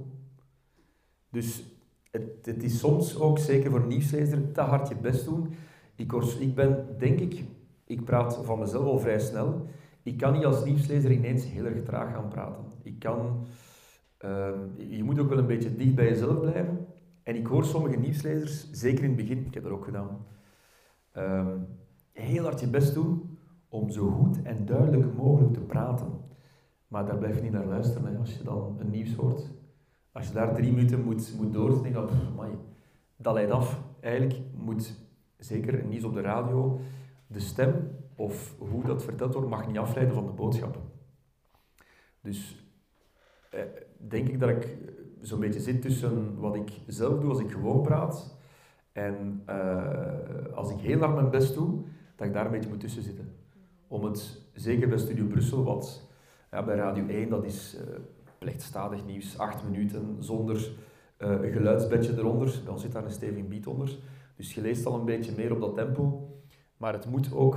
[1.30, 1.64] Dus
[2.10, 5.54] het, het is soms ook, zeker voor een nieuwslezer, te hard je best doen.
[5.96, 7.44] Ik, ik ben, denk ik,
[7.84, 9.66] ik praat van mezelf al vrij snel.
[10.02, 12.64] Ik kan niet als nieuwslezer ineens heel erg traag gaan praten.
[12.82, 13.46] Ik kan...
[14.24, 14.50] Uh,
[14.88, 16.86] je moet ook wel een beetje dicht bij jezelf blijven.
[17.22, 20.26] En ik hoor sommige nieuwslezers, zeker in het begin, ik heb dat ook gedaan,
[21.16, 21.46] uh,
[22.12, 26.19] heel hard je best doen om zo goed en duidelijk mogelijk te praten.
[26.90, 29.50] Maar daar blijf je niet naar luisteren hè, als je dan een nieuws hoort.
[30.12, 32.08] Als je daar drie minuten moet, moet door, denk je,
[33.16, 33.82] dat leidt af.
[34.00, 34.98] Eigenlijk moet,
[35.36, 36.80] zeker nieuws op de radio,
[37.26, 40.80] de stem of hoe dat verteld wordt, mag niet afleiden van de boodschappen.
[42.20, 42.64] Dus
[43.50, 43.60] eh,
[44.08, 44.78] denk ik dat ik
[45.20, 48.36] zo'n beetje zit tussen wat ik zelf doe als ik gewoon praat
[48.92, 51.84] en uh, als ik heel hard mijn best doe,
[52.16, 53.34] dat ik daar een beetje moet tussen zitten.
[53.88, 56.09] Om het, zeker bij Studio Brussel, wat
[56.50, 57.76] ja, bij Radio 1, dat is
[58.42, 60.56] uh, nieuws, acht minuten, zonder
[61.18, 62.60] uh, een geluidsbedje eronder.
[62.64, 63.98] Dan zit daar een stevig beat onder.
[64.36, 66.28] Dus je leest al een beetje meer op dat tempo.
[66.76, 67.56] Maar het moet ook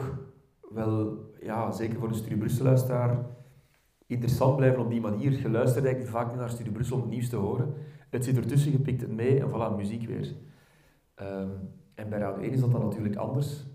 [0.69, 3.25] wel, ja, zeker voor een Studio Brussel-luisteraar,
[4.07, 5.31] interessant blijven op die manier.
[5.31, 7.73] Je luistert eigenlijk vaak naar Studio Brussel om het nieuws te horen.
[8.09, 10.33] Het zit ertussen, je pikt het mee en voilà, muziek weer.
[11.21, 11.51] Um,
[11.95, 13.65] en bij Radio 1 is dat dan natuurlijk anders.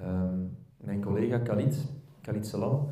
[0.00, 2.90] Um, mijn collega Khalid, Khalid Salam,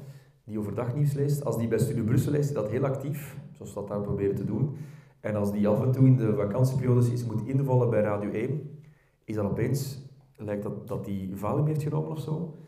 [0.51, 3.81] die overdag nieuws leest, als die bij Studio Brussel leest, dat heel actief, zoals we
[3.81, 4.77] dat daar proberen te doen.
[5.21, 8.81] En als die af en toe in de vakantieperiodes iets moet invallen bij Radio 1,
[9.25, 10.03] is dat opeens,
[10.37, 12.59] lijkt dat, dat die Valium heeft genomen of zo.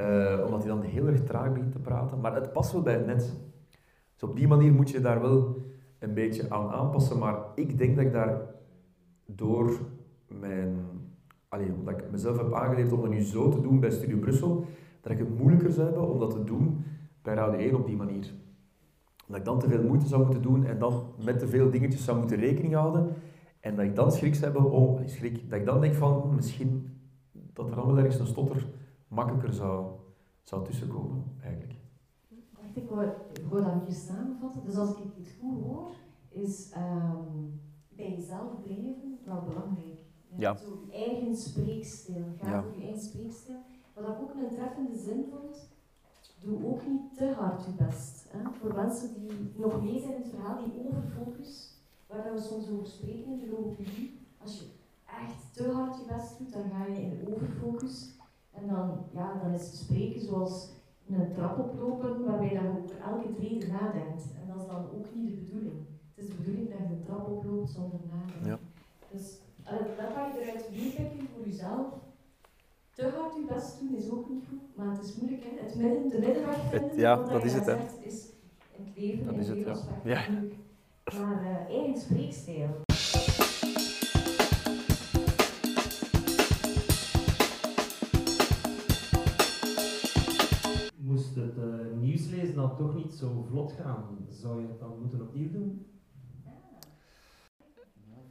[0.00, 2.20] Uh, omdat hij dan heel erg traag begint te praten.
[2.20, 3.36] Maar het past wel bij het net.
[4.14, 5.56] Dus op die manier moet je daar wel
[5.98, 7.18] een beetje aan aanpassen.
[7.18, 8.40] Maar ik denk dat ik daar
[9.26, 9.78] door
[10.26, 10.76] mijn...
[11.48, 14.64] Allee, omdat ik mezelf heb aangeleerd om dat nu zo te doen bij Studio Brussel,
[15.00, 16.84] dat ik het moeilijker zou hebben om dat te doen
[17.22, 18.32] bij Radio 1 op die manier.
[19.26, 22.04] Dat ik dan te veel moeite zou moeten doen en dan met te veel dingetjes
[22.04, 23.14] zou moeten rekening houden.
[23.60, 26.34] En dat ik dan schrik zou hebben om, schrik, dat ik dan denk van hm,
[26.34, 27.00] misschien
[27.32, 28.68] dat er allemaal ergens een stotter
[29.08, 29.90] makkelijker zou,
[30.42, 31.78] zou tussenkomen, eigenlijk.
[32.52, 34.64] Wacht, ik wou, dat een beetje samenvatten.
[34.64, 35.90] Dus als ik het goed hoor,
[36.28, 39.98] is um, bij jezelf blijven wel belangrijk.
[40.36, 40.56] Ja.
[40.56, 42.62] Zo je eigen spreekstijl, ga ja.
[42.62, 43.58] voor je eigen spreekstijl.
[43.94, 45.69] Wat ik ook een treffende zin vond,
[46.42, 48.26] doe ook niet te hard je best.
[48.30, 48.50] Hè?
[48.60, 51.74] Voor mensen die nog mee zijn in het verhaal, die overfocus,
[52.06, 54.18] waar we soms over spreken in de logopedie.
[54.42, 54.66] Als je
[55.04, 58.14] echt te hard je best doet, dan ga je in overfocus.
[58.50, 60.68] En dan, ja, dan is het spreken zoals
[61.08, 64.22] een trap oplopen, waarbij je over elke trede nadenkt.
[64.40, 65.86] En dat is dan ook niet de bedoeling.
[66.14, 68.46] Het is de bedoeling dat je een trap oploopt zonder nadenken.
[68.50, 68.58] Ja.
[69.10, 69.38] Dus
[69.96, 71.86] dat kan je eruit meepikken voor jezelf
[73.00, 75.44] te hard je best doen is ook niet goed, maar het is moeilijk.
[75.44, 75.66] Hè?
[75.66, 77.66] Het midden, de middenweg vinden, ja, dat is het.
[77.66, 77.76] Hè.
[78.00, 78.32] is
[78.76, 79.74] het leven dat is het, ja.
[80.04, 80.28] ja.
[81.18, 82.68] Maar uh, eigen spreekstijl.
[90.96, 95.20] Moest het uh, nieuwslezen dan toch niet zo vlot gaan, zou je het dan moeten
[95.20, 95.86] opnieuw doen?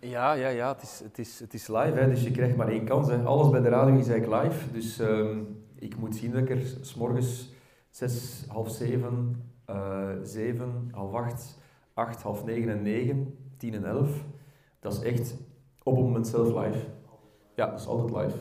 [0.01, 0.67] Ja, ja, ja.
[0.73, 3.07] Het, is, het, is, het is live, hè, dus je krijgt maar één kans.
[3.07, 3.23] Hè.
[3.23, 4.71] Alles bij de radio is eigenlijk live.
[4.71, 7.53] Dus um, ik moet zien dat ik er s morgens
[7.89, 11.57] zes, half zeven, uh, zeven, half acht,
[11.93, 14.23] acht, half negen en negen, tien en elf.
[14.79, 15.35] Dat is echt
[15.83, 16.85] op het moment zelf live.
[17.55, 18.37] Ja, dat is altijd live.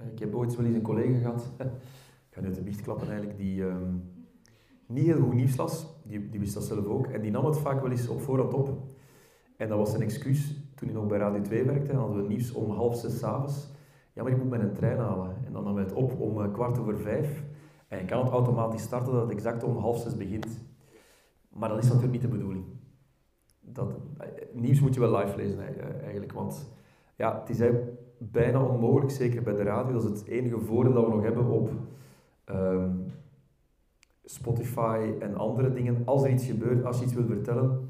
[0.00, 1.50] Uh, ik heb ooit wel eens een collega gehad,
[2.28, 4.12] ik ga nu de biecht klappen eigenlijk, die um,
[4.86, 5.86] niet heel goed nieuws las.
[6.04, 7.06] die, die wist dat zelf ook.
[7.06, 8.68] En die nam het vaak wel eens op voorhand op.
[9.56, 11.94] En dat was zijn excuus toen hij nog bij Radio 2 werkte.
[11.94, 13.70] Hadden we nieuws om half zes s'avonds.
[14.12, 15.36] Ja, maar ik moet mijn trein halen.
[15.46, 17.44] En dan nam het op om uh, kwart over vijf.
[17.88, 20.62] En je kan het automatisch starten dat het exact om half zes begint.
[21.48, 22.64] Maar dat is natuurlijk niet de bedoeling.
[23.60, 26.32] Dat, eh, nieuws moet je wel live lezen eh, eigenlijk.
[26.32, 26.70] Want
[27.16, 27.70] ja, het is
[28.18, 29.92] bijna onmogelijk, zeker bij de radio.
[29.92, 31.70] Dat is het enige voordeel dat we nog hebben op
[32.46, 33.06] um,
[34.24, 36.02] Spotify en andere dingen.
[36.04, 37.89] Als er iets gebeurt, als je iets wilt vertellen,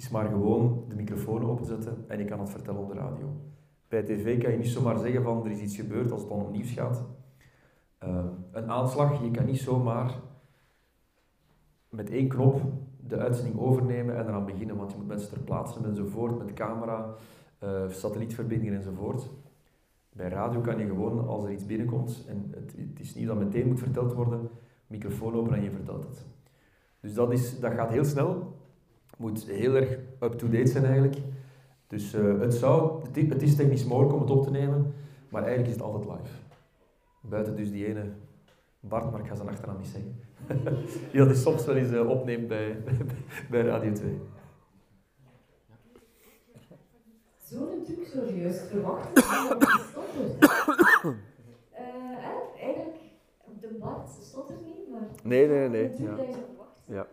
[0.00, 3.26] is maar gewoon de microfoon openzetten en je kan het vertellen op de radio.
[3.88, 6.40] Bij tv kan je niet zomaar zeggen van er is iets gebeurd als het dan
[6.40, 7.04] op nieuws gaat.
[8.04, 10.14] Uh, een aanslag, je kan niet zomaar
[11.88, 12.60] met één knop
[13.06, 17.14] de uitzending overnemen en eraan beginnen, want je moet mensen ter plaatse enzovoort, met camera,
[17.64, 19.28] uh, satellietverbindingen enzovoort.
[20.12, 23.38] Bij radio kan je gewoon, als er iets binnenkomt, en het, het is niet dat
[23.38, 24.48] meteen moet verteld worden,
[24.86, 26.26] microfoon open en je vertelt het.
[27.00, 28.58] Dus dat, is, dat gaat heel snel,
[29.20, 31.16] moet heel erg up-to-date zijn eigenlijk.
[31.86, 34.94] Dus uh, het, zou, het is technisch mogelijk om het op te nemen,
[35.28, 36.34] maar eigenlijk is het altijd live.
[37.20, 38.04] Buiten dus die ene
[38.80, 40.20] Bart, maar ik ga zijn achternaam niet zeggen.
[41.10, 42.76] die dat is soms wel eens uh, opneemt bij,
[43.50, 44.20] bij Radio 2.
[47.44, 49.50] Zo'n truc zou je juist verwachten uh,
[52.62, 52.96] eigenlijk,
[53.60, 55.08] de Bart stottert niet, maar...
[55.22, 55.90] Nee, nee, nee.
[55.98, 56.16] Ja.
[56.84, 57.06] ja.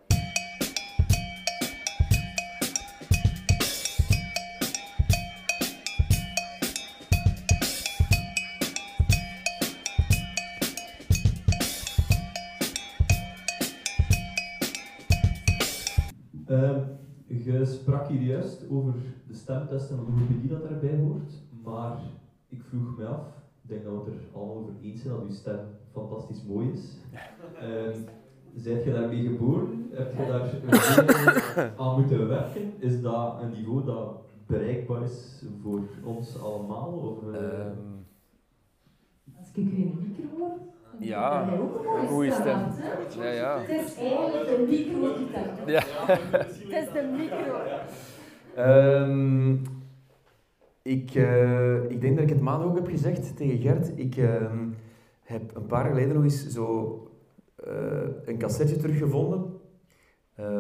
[17.28, 18.94] Je sprak hier juist over
[19.28, 21.32] de stemtest en de logopedie dat daarbij hoort,
[21.64, 21.98] maar
[22.48, 23.26] ik vroeg me af,
[23.64, 25.60] ik denk dat we het er allemaal over eens zijn dat uw stem
[25.92, 26.98] fantastisch mooi is.
[27.62, 27.96] Uh,
[28.56, 29.88] Zijt je daarmee geboren?
[29.92, 32.74] Heb je daar aan moeten werken?
[32.78, 36.88] Is dat een niveau dat bereikbaar is voor ons allemaal?
[36.88, 37.36] Of, uh...
[37.36, 38.06] um,
[39.38, 40.58] Als ik de micro hoor,
[41.00, 41.52] ja,
[42.02, 42.60] een goede stem.
[43.20, 43.60] Ja, ja.
[43.60, 45.28] Het is eigenlijk een micro die
[45.74, 45.84] Ja.
[45.88, 47.56] Het is de micro.
[48.58, 49.62] Um,
[50.82, 53.92] ik, uh, ik denk dat ik het maandag ook heb gezegd tegen Gert.
[53.96, 54.52] Ik uh,
[55.22, 57.02] heb een paar jaar geleden nog eens zo
[57.68, 57.74] uh,
[58.26, 59.56] een cassetje teruggevonden.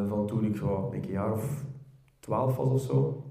[0.07, 1.65] van toen ik zo, een jaar of
[2.19, 3.23] twaalf was of zo.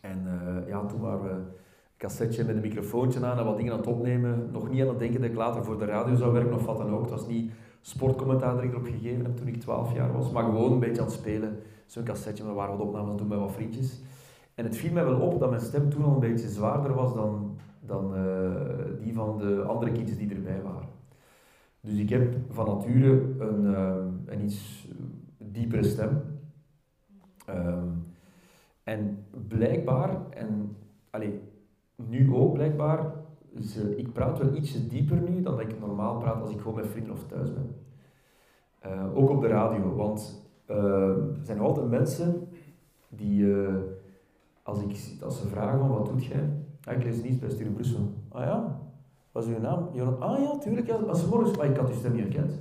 [0.00, 0.24] En
[0.66, 1.60] ja, toen waren we
[2.02, 4.48] cassetje met een microfoontje aan en wat dingen aan het opnemen.
[4.52, 6.78] Nog niet aan het denken dat ik later voor de radio zou werken of wat
[6.78, 7.00] dan ook.
[7.00, 10.44] Het was niet sportcommentaar dat ik erop gegeven heb toen ik 12 jaar was, maar
[10.44, 11.58] gewoon een beetje aan het spelen.
[11.86, 14.00] Zo'n cassetje, we waren wat opnames doen met wat vriendjes.
[14.54, 17.14] En het viel mij wel op dat mijn stem toen al een beetje zwaarder was
[17.14, 20.88] dan, dan uh, die van de andere kindjes die erbij waren.
[21.80, 23.94] Dus ik heb van nature een, uh,
[24.26, 24.88] een iets
[25.38, 26.22] diepere stem.
[27.50, 28.06] Um,
[28.82, 30.76] en blijkbaar, en
[31.10, 31.34] allez,
[32.08, 33.12] nu ook blijkbaar,
[33.60, 36.74] ze, ik praat wel ietsje dieper nu dan dat ik normaal praat als ik gewoon
[36.74, 37.74] met vrienden of thuis ben.
[38.86, 40.76] Uh, ook op de radio, want uh,
[41.08, 42.48] er zijn altijd mensen
[43.08, 43.74] die, uh,
[44.62, 46.50] als, ik, als ze vragen van wat doet jij?
[46.84, 48.12] Ah, ik lees niets bij Studio Brussel.
[48.28, 48.80] Ah ja,
[49.32, 49.88] wat is uw naam?
[50.18, 50.94] Ah ja, tuurlijk, ja.
[50.94, 52.60] als morgens, maar ik had uw stem niet herkend.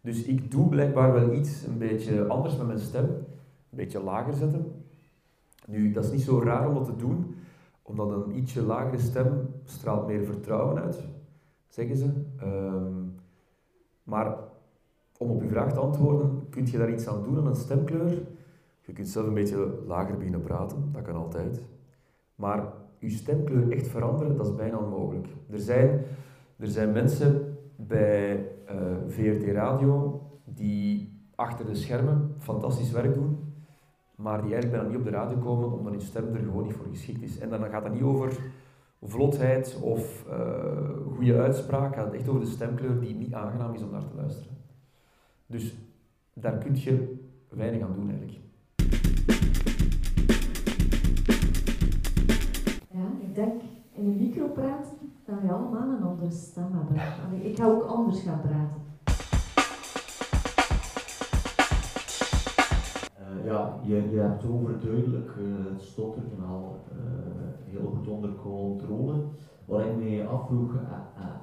[0.00, 4.34] Dus ik doe blijkbaar wel iets een beetje anders met mijn stem, een beetje lager
[4.34, 4.72] zetten.
[5.66, 7.34] Nu, dat is niet zo raar om dat te doen,
[7.82, 11.04] omdat een ietsje lagere stem straalt meer vertrouwen uit,
[11.68, 12.10] zeggen ze.
[12.42, 13.14] Um,
[14.02, 14.38] maar
[15.18, 18.22] om op uw vraag te antwoorden, kun je daar iets aan doen aan een stemkleur?
[18.80, 21.62] Je kunt zelf een beetje lager beginnen praten, dat kan altijd.
[22.34, 25.26] Maar uw stemkleur echt veranderen, dat is bijna onmogelijk.
[25.50, 26.04] Er zijn,
[26.56, 33.38] er zijn mensen bij eh, VRT Radio die achter de schermen fantastisch werk doen,
[34.22, 36.74] maar die eigenlijk bijna niet op de radio komen omdat hun stem er gewoon niet
[36.74, 37.38] voor geschikt is.
[37.38, 38.32] En dan gaat het niet over
[39.02, 43.82] vlotheid of uh, goede uitspraak, het gaat echt over de stemkleur die niet aangenaam is
[43.82, 44.56] om naar te luisteren.
[45.46, 45.76] Dus
[46.32, 47.14] daar kun je
[47.48, 48.38] weinig aan doen eigenlijk.
[52.90, 57.44] Ja, ik denk in een micro praten dat we allemaal een andere stem hebben.
[57.44, 58.81] Ik ga ook anders gaan praten.
[63.44, 67.00] Ja, je, je hebt overduidelijk uh, het stotteren al uh,
[67.64, 69.14] heel goed onder controle.
[69.64, 70.80] Wat ik me afvroeg, uh,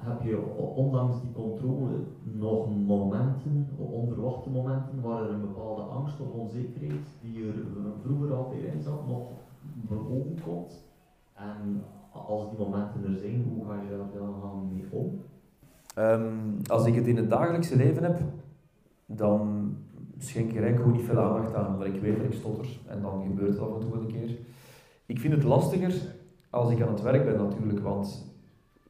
[0.00, 6.32] heb je ondanks die controle nog momenten, onverwachte momenten, waar er een bepaalde angst of
[6.32, 7.54] onzekerheid die er
[8.02, 9.28] vroeger altijd in zat, nog
[9.88, 10.84] boven komt?
[11.34, 11.82] En
[12.12, 15.20] als die momenten er zijn, hoe ga je daar dan mee om?
[15.98, 18.20] Um, als ik het in het dagelijkse leven heb,
[19.06, 19.74] dan
[20.24, 22.66] schenk er eigenlijk niet veel aandacht aan, omdat ik weet dat ik stotter.
[22.86, 24.36] En dan gebeurt het af en toe een keer.
[25.06, 25.94] Ik vind het lastiger
[26.50, 28.34] als ik aan het werk ben natuurlijk, want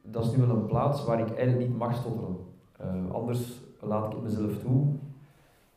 [0.03, 2.37] dat is nu wel een plaats waar ik eigenlijk niet mag stotteren.
[2.81, 4.87] Uh, anders laat ik het mezelf toe.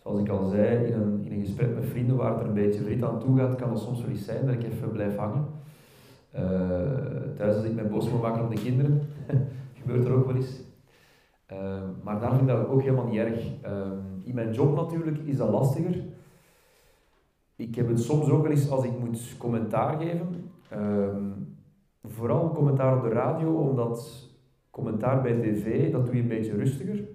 [0.04, 2.54] Zoals ik al zei, in een, in een gesprek met vrienden waar het er een
[2.54, 5.18] beetje vreed aan toe gaat, kan het soms wel eens zijn dat ik even blijf
[5.18, 5.46] hangen.
[6.36, 6.42] Uh,
[7.36, 9.02] thuis als ik mijn boos moet maken op de kinderen,
[9.82, 10.62] gebeurt er ook wel eens.
[11.52, 13.52] Uh, maar daar vind ik dat ook helemaal niet erg.
[14.24, 16.04] in mijn job natuurlijk is dat lastiger.
[17.56, 20.52] Ik heb het soms ook wel eens als ik moet commentaar geven.
[22.04, 24.30] vooral commentaar op de radio, omdat
[24.70, 27.08] commentaar bij tv, dat doe je een beetje rustiger.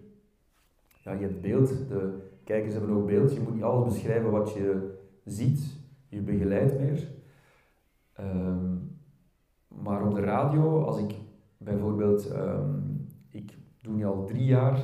[1.02, 3.34] Ja, je hebt beeld, de kijkers hebben ook beeld.
[3.34, 5.76] Je moet niet alles beschrijven wat je ziet.
[6.08, 7.08] Je begeleidt meer.
[8.12, 8.76] Ehm,
[9.68, 11.14] maar op de radio, als ik
[11.56, 12.32] bijvoorbeeld,
[13.30, 13.56] ik
[13.88, 14.78] doe nu al drie jaar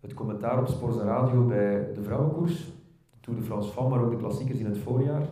[0.00, 2.72] het commentaar op Sports en Radio bij de vrouwenkoers,
[3.20, 5.22] Tour de France van, maar ook de klassiekers in het voorjaar.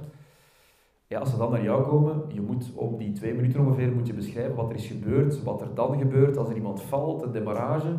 [1.06, 4.06] Ja, als ze dan naar jou komen, je moet op die twee minuten ongeveer moet
[4.06, 7.32] je beschrijven wat er is gebeurd, wat er dan gebeurt als er iemand valt, een
[7.32, 7.96] demarrage.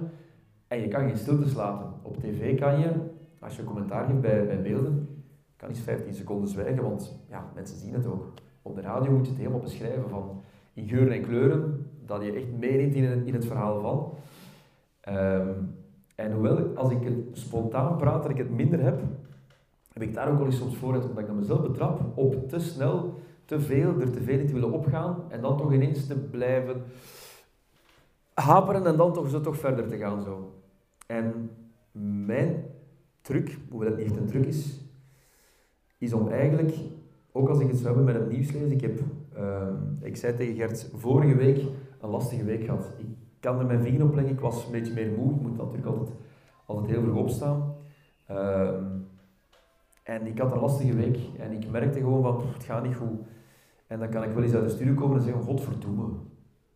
[0.68, 1.94] En je kan geen stiltes laten.
[2.02, 2.92] Op tv kan je,
[3.40, 5.24] als je commentaar geeft bij, bij beelden,
[5.56, 8.34] kan eens 15 seconden zwijgen, want ja, mensen zien het ook.
[8.62, 10.42] Op de radio moet je het helemaal beschrijven, van
[10.74, 14.14] in geuren en kleuren, dat je echt meeneemt in, in het verhaal van.
[15.02, 15.50] Ehm,
[16.16, 19.02] en hoewel, als ik het spontaan praat, dat ik het minder heb,
[19.94, 22.60] heb ik daar ook wel eens soms voor dat ik dan mezelf betrap op te
[22.60, 26.16] snel, te veel, er te veel in te willen opgaan en dan toch ineens te
[26.16, 26.84] blijven
[28.34, 30.54] haperen en dan toch zo toch verder te gaan zo.
[31.08, 31.50] En
[32.26, 32.66] mijn
[33.22, 34.80] truc, hoewel het niet echt een truc is,
[35.98, 36.76] is om eigenlijk,
[37.32, 39.00] ook als ik het zou hebben met het nieuws lezen, ik heb,
[39.38, 39.68] uh,
[40.02, 41.64] ik zei tegen Gert, vorige week
[42.02, 42.92] een lastige week gehad.
[43.42, 45.86] Kan er mijn vinger op leggen, ik was een beetje meer moe, ik moet natuurlijk
[45.86, 46.10] altijd,
[46.66, 47.76] altijd heel vroeg opstaan.
[48.32, 48.70] Uh,
[50.04, 53.20] en ik had een lastige week en ik merkte gewoon van, het gaat niet goed.
[53.88, 56.10] En dan kan ik wel eens uit de studio komen en zeggen, godverdomme.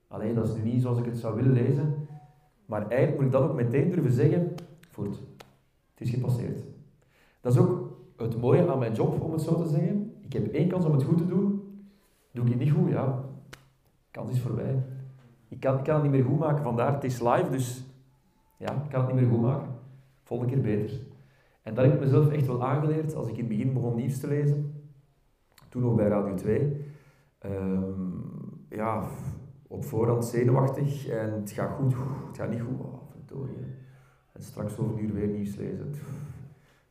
[0.07, 2.07] Alleen dat is nu niet zoals ik het zou willen lezen.
[2.65, 4.53] Maar eigenlijk moet ik dan ook meteen durven zeggen,
[4.89, 5.15] voort,
[5.93, 6.63] het is gepasseerd.
[7.41, 10.13] Dat is ook het mooie aan mijn job, om het zo te zeggen.
[10.21, 11.63] Ik heb één kans om het goed te doen.
[12.31, 13.23] Doe ik het niet goed, ja,
[14.11, 14.83] kans is voorbij.
[15.55, 17.85] Ik kan, kan het niet meer goed maken, vandaar, het is live, dus
[18.57, 19.69] ja, ik kan het niet meer goed maken.
[20.23, 20.99] Volgende keer beter.
[21.61, 24.19] En dat heb ik mezelf echt wel aangeleerd als ik in het begin begon nieuws
[24.19, 24.83] te lezen.
[25.69, 26.59] Toen nog bij Radio 2.
[26.59, 26.81] Um,
[27.39, 29.07] ehm, ja,
[29.67, 31.93] op voorhand zenuwachtig en het gaat goed,
[32.27, 32.79] het gaat niet goed.
[32.79, 33.55] Oh, verdorie.
[34.31, 35.93] En straks over een uur weer nieuws lezen.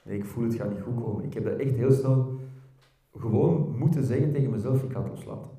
[0.02, 1.24] Nee, ik voel het gaat niet goed komen.
[1.24, 2.40] Ik heb dat echt heel snel
[3.12, 5.50] gewoon moeten zeggen tegen mezelf, ik ga het loslaten.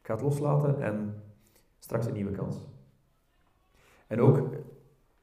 [0.00, 1.14] Ik ga het loslaten en
[1.82, 2.56] straks een nieuwe kans.
[4.06, 4.48] En ook,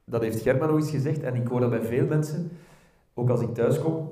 [0.04, 2.50] dat heeft Germa nog eens gezegd, en ik hoor dat bij veel mensen,
[3.14, 4.10] ook als ik thuis kom,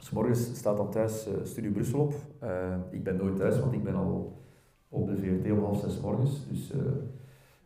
[0.00, 2.14] s morgens staat dan thuis uh, Studio Brussel op.
[2.42, 4.42] Uh, ik ben nooit thuis, want ik ben al
[4.88, 6.48] op de VRT om half zes morgens.
[6.48, 6.80] Dus uh,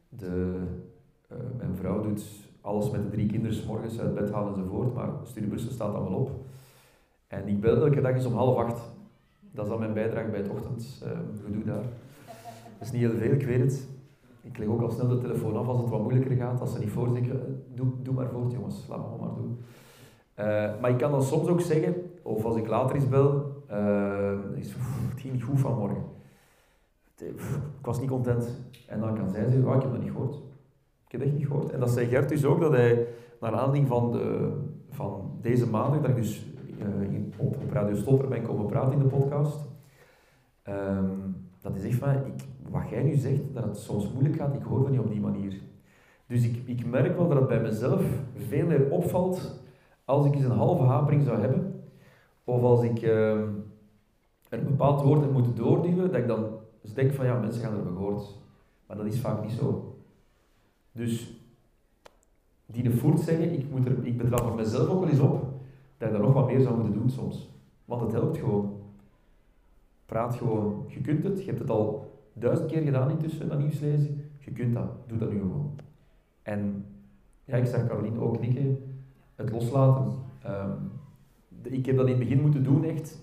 [0.08, 0.60] de,
[1.56, 2.24] mijn vrouw doet
[2.60, 5.92] alles met de drie kinderen s morgens uit bed halen enzovoort, maar Studio Brussel staat
[5.92, 6.30] dan wel op.
[7.26, 8.80] En ik bel elke dag eens om half acht.
[9.50, 11.84] Dat is dan mijn bijdrage bij het ochtendgedoe daar.
[12.82, 13.88] Dat is niet heel veel, ik weet het.
[14.42, 16.60] Ik leg ook al snel de telefoon af als het wat moeilijker gaat.
[16.60, 19.58] Als ze niet voorzeggen, doe, doe maar voort jongens, laat me maar doen.
[20.38, 24.32] Uh, maar ik kan dan soms ook zeggen, of als ik later eens bel, uh,
[24.54, 24.72] is,
[25.10, 26.02] het ging niet goed vanmorgen.
[27.16, 28.50] Ik was niet content.
[28.86, 30.34] En dan kan zij zeggen, oh, ik heb dat niet gehoord.
[31.06, 31.70] Ik heb echt niet gehoord.
[31.70, 33.06] En dat zei Gert dus ook, dat hij,
[33.40, 34.52] naar aanleiding van, de,
[34.90, 36.46] van deze maandag, dat ik dus
[36.78, 39.58] uh, op, Radio Stotter ben komen praten in de podcast,
[40.68, 44.54] um, dat is echt van, ik, wat jij nu zegt, dat het soms moeilijk gaat,
[44.54, 45.60] ik hoor dat niet op die manier.
[46.26, 48.04] Dus ik, ik merk wel dat het bij mezelf
[48.36, 49.60] veel meer opvalt
[50.04, 51.84] als ik eens een halve hapering zou hebben,
[52.44, 53.02] of als ik
[54.48, 56.46] een bepaald woord heb moeten doorduwen, dat ik dan
[56.94, 58.38] denk van ja, mensen gaan er gehoord.
[58.86, 59.96] Maar dat is vaak niet zo.
[60.92, 61.40] Dus
[62.66, 65.40] die de zeggen, ik, moet er, ik betrap mezelf ook wel eens op,
[65.98, 67.50] dat je daar nog wat meer zou moeten doen soms.
[67.84, 68.80] Want het helpt gewoon.
[70.06, 70.84] Praat gewoon.
[70.88, 74.30] Je kunt het, je hebt het al duizend keer gedaan intussen, dat nieuws lezen.
[74.38, 75.78] Je kunt dat, doe dat nu gewoon.
[76.42, 76.86] En
[77.44, 78.78] ja, ik zag Caroline ook knikken,
[79.34, 80.12] het loslaten.
[80.46, 80.90] Um,
[81.62, 83.20] ik heb dat in het begin moeten doen, echt.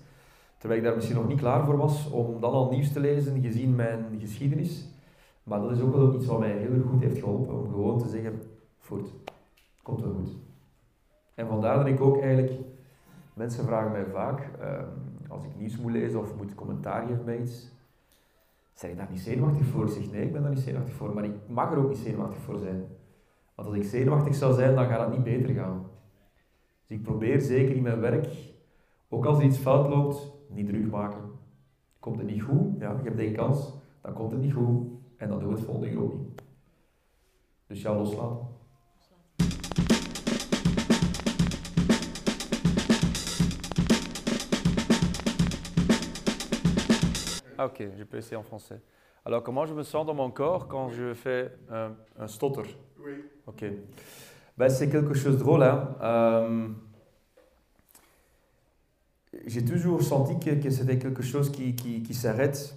[0.58, 3.42] Terwijl ik daar misschien nog niet klaar voor was om dan al nieuws te lezen,
[3.42, 4.88] gezien mijn geschiedenis.
[5.42, 8.08] Maar dat is ook wel iets wat mij heel goed heeft geholpen, om gewoon te
[8.08, 8.42] zeggen,
[8.78, 9.12] voort,
[9.82, 10.36] komt wel goed.
[11.34, 12.52] En vandaar dat ik ook eigenlijk,
[13.34, 17.40] mensen vragen mij vaak, um, als ik nieuws moet lezen of moet commentaar geven bij
[17.40, 17.70] iets,
[18.80, 19.84] Zeg ik daar niet zenuwachtig voor?
[19.84, 21.98] Ik zeg nee, ik ben daar niet zenuwachtig voor, maar ik mag er ook niet
[21.98, 22.86] zenuwachtig voor zijn.
[23.54, 25.86] Want als ik zenuwachtig zou zijn, dan gaat het niet beter gaan.
[26.80, 28.28] Dus ik probeer zeker in mijn werk,
[29.08, 31.30] ook als er iets fout loopt, niet druk maken.
[31.98, 35.28] Komt het niet goed, ja, je hebt één kans, dan komt het niet goed en
[35.28, 36.42] dan doen het volgende keer niet.
[37.66, 38.46] Dus ja, loslaten.
[47.60, 48.80] Ah, ok, je peux essayer en français.
[49.22, 52.62] Alors, comment je me sens dans mon corps quand je fais un, un stotter
[53.04, 53.22] Oui.
[53.46, 53.66] Ok.
[54.56, 55.62] Ben, c'est quelque chose de drôle.
[55.62, 55.94] Hein.
[56.00, 56.68] Euh,
[59.44, 62.74] J'ai toujours senti que, que c'était quelque chose qui, qui, qui s'arrête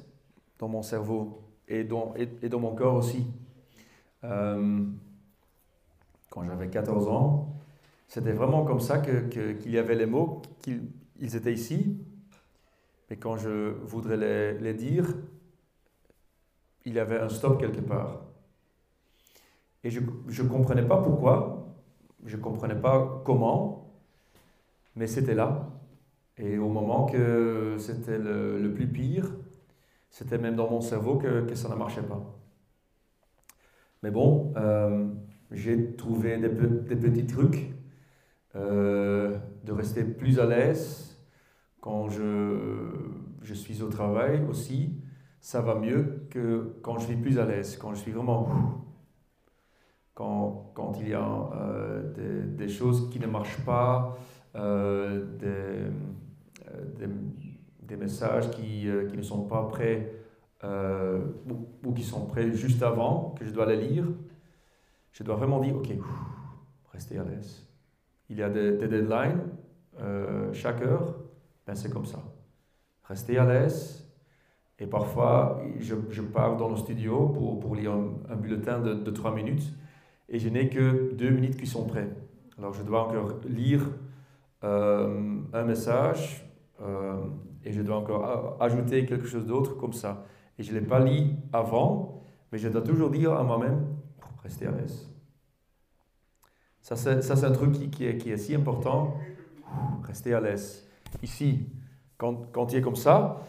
[0.59, 3.25] dans mon cerveau et dans, et, et dans mon corps aussi.
[4.25, 4.83] Euh,
[6.29, 7.55] quand j'avais 14 ans,
[8.09, 10.81] c'était vraiment comme ça qu'il que, qu'il y avait les mots, qu'ils
[11.21, 11.97] ils étaient ici,
[13.13, 14.17] mais quand je voudrais
[14.59, 15.05] les, dire,
[16.83, 18.23] il y avait un stop quelque part.
[19.83, 21.75] Et je ne comprenais pas pourquoi,
[22.25, 23.93] je ne comprenais pas comment,
[24.95, 25.69] mais c'était là.
[26.39, 29.31] Et au moment que c'était le, plus pire,
[30.09, 32.19] c'était même dans mon cerveau que, que ça ne marchait pas.
[34.01, 35.07] Mais bon, euh,
[35.51, 37.75] j'ai trouvé des, des petits trucs,
[38.55, 41.12] euh, de rester plus à l'aise
[41.83, 42.55] quand je,
[43.41, 44.95] je suis au travail aussi.
[45.41, 48.47] Ça va mieux que quand je suis plus à l'aise, quand je suis vraiment...
[50.13, 54.15] Quand, quand il y a euh, des, des choses qui ne marchent pas,
[54.55, 57.07] euh, des, euh, des,
[57.81, 60.13] des messages qui, qui ne sont pas prêts
[60.63, 64.05] ou, ou qui sont prêts juste avant que je dois les lire,
[65.11, 65.89] je dois vraiment dire, ok,
[66.93, 67.67] restez à l'aise.
[68.29, 69.41] Il y a des, deadlines
[70.53, 71.22] chaque heure,
[71.65, 72.19] ben c'est comme ça.
[73.03, 73.99] Restez à l'aise.
[74.79, 79.11] Et parfois, je, je pars dans le studio pour, pour lire un, bulletin de, de
[79.11, 79.71] 3 minutes
[80.29, 82.09] et je n'ai que 2 minutes qui sont prêts.
[82.57, 83.81] Alors je dois encore lire
[84.63, 86.45] euh, un message
[86.81, 87.17] euh,
[87.63, 90.25] et je dois encore ajouter quelque chose d'autre comme ça.
[90.57, 93.85] Et je ne l'ai pas lu avant, mais je dois toujours dire à moi-même,
[94.43, 95.09] restez à l'aise.
[96.81, 99.15] Ça, c'est un truc qui, qui est, qui est si important.
[100.03, 100.85] Restez à l'aise.
[101.21, 101.67] Ici,
[102.17, 103.41] quand, quand tu es comme ça,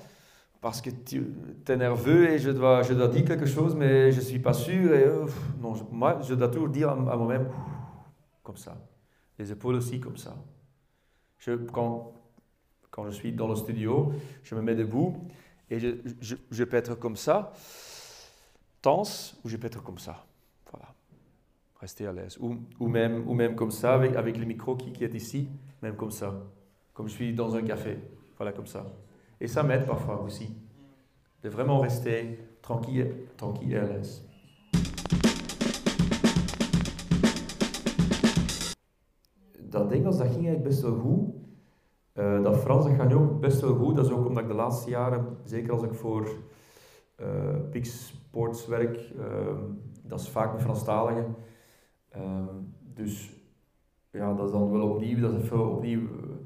[0.64, 1.22] parce que tu
[1.68, 4.54] es nerveux et je dois, je dois dire quelque chose, mais je ne suis pas
[4.54, 4.94] sûr.
[4.94, 5.26] Et, euh,
[5.60, 7.50] non, moi, je dois toujours dire à, moi-même,
[8.42, 8.74] comme ça.
[9.38, 10.34] Les épaules aussi, comme ça.
[11.36, 12.14] Je, quand,
[12.90, 14.12] quand je suis dans le studio,
[14.42, 15.28] je me mets debout
[15.68, 17.52] et je, je, peux être comme ça,
[18.80, 20.24] tense, ou je peux être comme ça.
[20.70, 20.94] Voilà.
[21.78, 22.38] Restez à l'aise.
[22.40, 25.50] Ou, ou, même, ou même comme ça, avec, avec le micro qui, qui est ici,
[25.82, 26.34] même comme ça.
[26.94, 27.98] Comme je suis dans un café.
[28.36, 28.86] Voilà, comme ça.
[29.40, 30.56] Et ça m'aide parfois aussi.
[31.42, 34.22] De vraiment rester tranquille, tranquille et à l'aise.
[39.58, 41.34] Dat Engels dat ging eigenlijk best wel goed.
[42.12, 43.96] Eh, dat Frans dat gaat ook best wel goed.
[43.96, 46.28] Dat is ook omdat ik de laatste jaren, zeker als ik voor
[47.16, 49.60] eh Pix Sports werk, ehm,
[50.02, 51.34] dat is vaak met Franstaligen.
[52.08, 52.54] Ehm,
[52.94, 53.32] dus
[54.10, 56.36] ja, dat is dan wel opnieuw, dat is even opnieuw eh,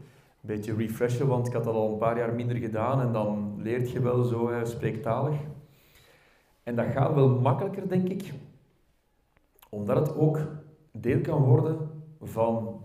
[0.48, 3.90] beetje refreshen, want ik had dat al een paar jaar minder gedaan en dan leert
[3.90, 5.36] je wel zo hè, spreektalig.
[6.62, 8.32] En dat gaat wel makkelijker, denk ik,
[9.68, 10.38] omdat het ook
[10.92, 11.76] deel kan worden
[12.20, 12.84] van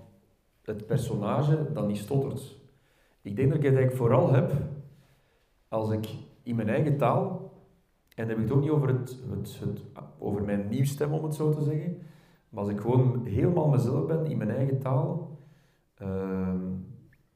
[0.61, 2.55] het personage dat niet stottert.
[3.21, 4.51] Ik denk dat ik het eigenlijk vooral heb
[5.67, 6.07] als ik
[6.43, 7.51] in mijn eigen taal,
[8.15, 9.81] en dan heb ik het ook niet over, het, het, het,
[10.19, 12.01] over mijn nieuwstem om het zo te zeggen,
[12.49, 15.37] maar als ik gewoon helemaal mezelf ben in mijn eigen taal,
[15.93, 16.59] ehm,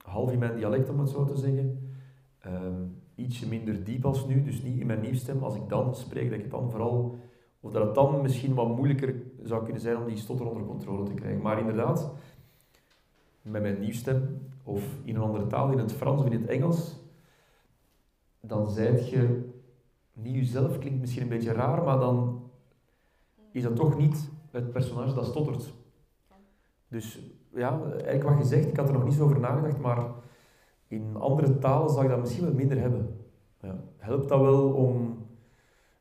[0.08, 1.94] half in mijn dialect om het zo te zeggen,
[2.40, 2.84] ehm,
[3.16, 6.40] ietsje minder diep als nu, dus niet in mijn nieuwstem, als ik dan spreek, dat
[6.40, 7.16] ik dan vooral,
[7.60, 11.06] of dat het dan misschien wat moeilijker zou kunnen zijn om die stotter onder controle
[11.06, 11.42] te krijgen.
[11.42, 12.14] Maar inderdaad,
[13.42, 16.96] met mijn nieuwstem, of in een andere taal, in het Frans of in het Engels,
[18.42, 19.50] dan zijt je
[20.14, 22.42] niet jezelf, klinkt misschien een beetje raar, maar dan
[23.52, 25.74] is dat toch niet het personage dat stottert.
[26.88, 27.20] Dus
[27.54, 30.06] ja, eigenlijk wat je zegt, ik had er nog niet zo over nagedacht, maar
[30.88, 33.20] in andere talen zou ik dat misschien wel minder hebben.
[33.62, 33.76] Ja.
[33.98, 35.26] Helpt dat wel om,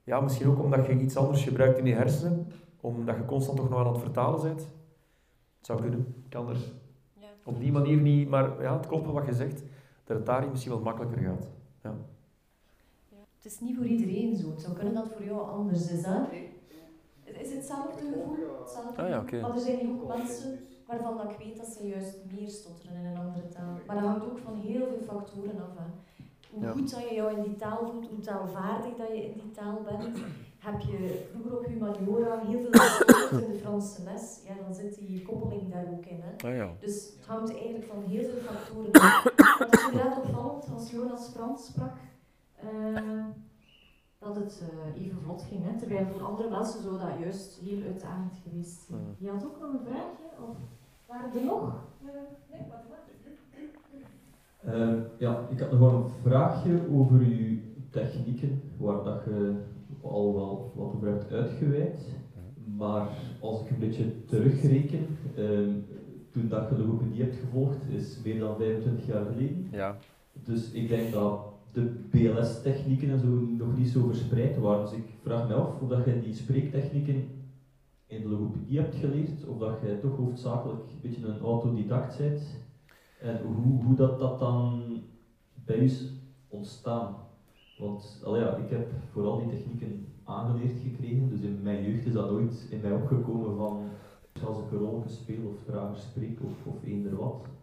[0.05, 3.68] ja, misschien ook omdat je iets anders gebruikt in je hersenen, omdat je constant toch
[3.68, 4.61] nog aan het vertalen bent?
[5.57, 6.57] Het zou kunnen, ik kan er
[7.12, 7.26] Ja.
[7.44, 9.62] op die manier niet, maar ja, het klopt wel wat je zegt,
[10.05, 11.49] dat het daarin misschien wel makkelijker gaat.
[11.82, 11.94] Ja.
[13.36, 14.51] Het is niet voor iedereen zo.
[14.51, 16.05] Het zou kunnen dat voor jou anders is.
[16.05, 16.20] Hè?
[17.24, 18.36] Is het hetzelfde gevoel?
[18.61, 19.40] Hetzelfde Ah ja, oké.
[19.40, 22.97] Maar er zijn hier ook mensen waarvan dat ik weet dat ze juist meer stotteren
[22.97, 23.78] in een andere taal.
[23.87, 25.76] Maar dat hangt ook van heel veel factoren af.
[25.76, 25.89] Hè.
[26.51, 29.51] hoe goed dat je jou in die taal voelt, hoe taalvaardig dat je in die
[29.51, 30.18] taal bent.
[30.59, 35.22] Heb je vroeger op humaniora heel veel in de Franse les, ja, dan zit die
[35.22, 36.20] koppeling daar ook in.
[36.22, 36.49] Hè.
[36.49, 36.72] Ah, ja.
[36.80, 39.24] Dus het hangt eigenlijk van heel veel factoren af.
[39.59, 41.95] Het is inderdaad opvallend als Jonas Frans sprak,
[42.64, 43.24] uh,
[44.18, 45.64] dat het uh, even vlot ging.
[45.64, 49.16] Hè, terwijl voor andere mensen zou dat juist heel uitdagend geweest zijn.
[49.18, 50.26] Je had ook nog een vraagje?
[50.48, 50.56] Of
[51.06, 51.62] waren er nog?
[52.02, 52.10] Uh,
[52.50, 52.86] nee, wat
[54.66, 57.58] uh, ja, ik had nog wel een vraagje over uw
[57.90, 59.54] technieken, waar dat je
[60.02, 61.98] al wel wat over hebt uitgeweid.
[62.76, 63.08] Maar
[63.40, 65.06] als ik een beetje terugreken,
[65.38, 65.74] uh,
[66.30, 69.68] toen dat je logopedie hebt gevolgd, is meer dan 25 jaar geleden.
[69.70, 69.96] Ja.
[70.32, 71.40] Dus ik denk dat
[71.77, 74.85] de BLS-technieken en zo nog niet zo verspreid waren.
[74.85, 77.29] Dus ik vraag me af of dat je die spreektechnieken
[78.07, 82.61] in de logopedie hebt geleerd, of dat je toch hoofdzakelijk een beetje een autodidact bent.
[83.20, 84.99] En hoe, hoe dat, dat dan
[85.64, 86.12] bij u is
[86.49, 87.14] ontstaan.
[87.79, 92.12] Want al ja, ik heb vooral die technieken aangeleerd gekregen, dus in mijn jeugd is
[92.12, 93.81] dat nooit in mij opgekomen van
[94.45, 97.55] als ik een rol speel of trager spreek of, of eender wat.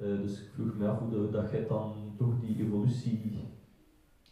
[0.00, 3.48] Uh, dus ik vroeg me af hoe dat jij dan toch die evolutie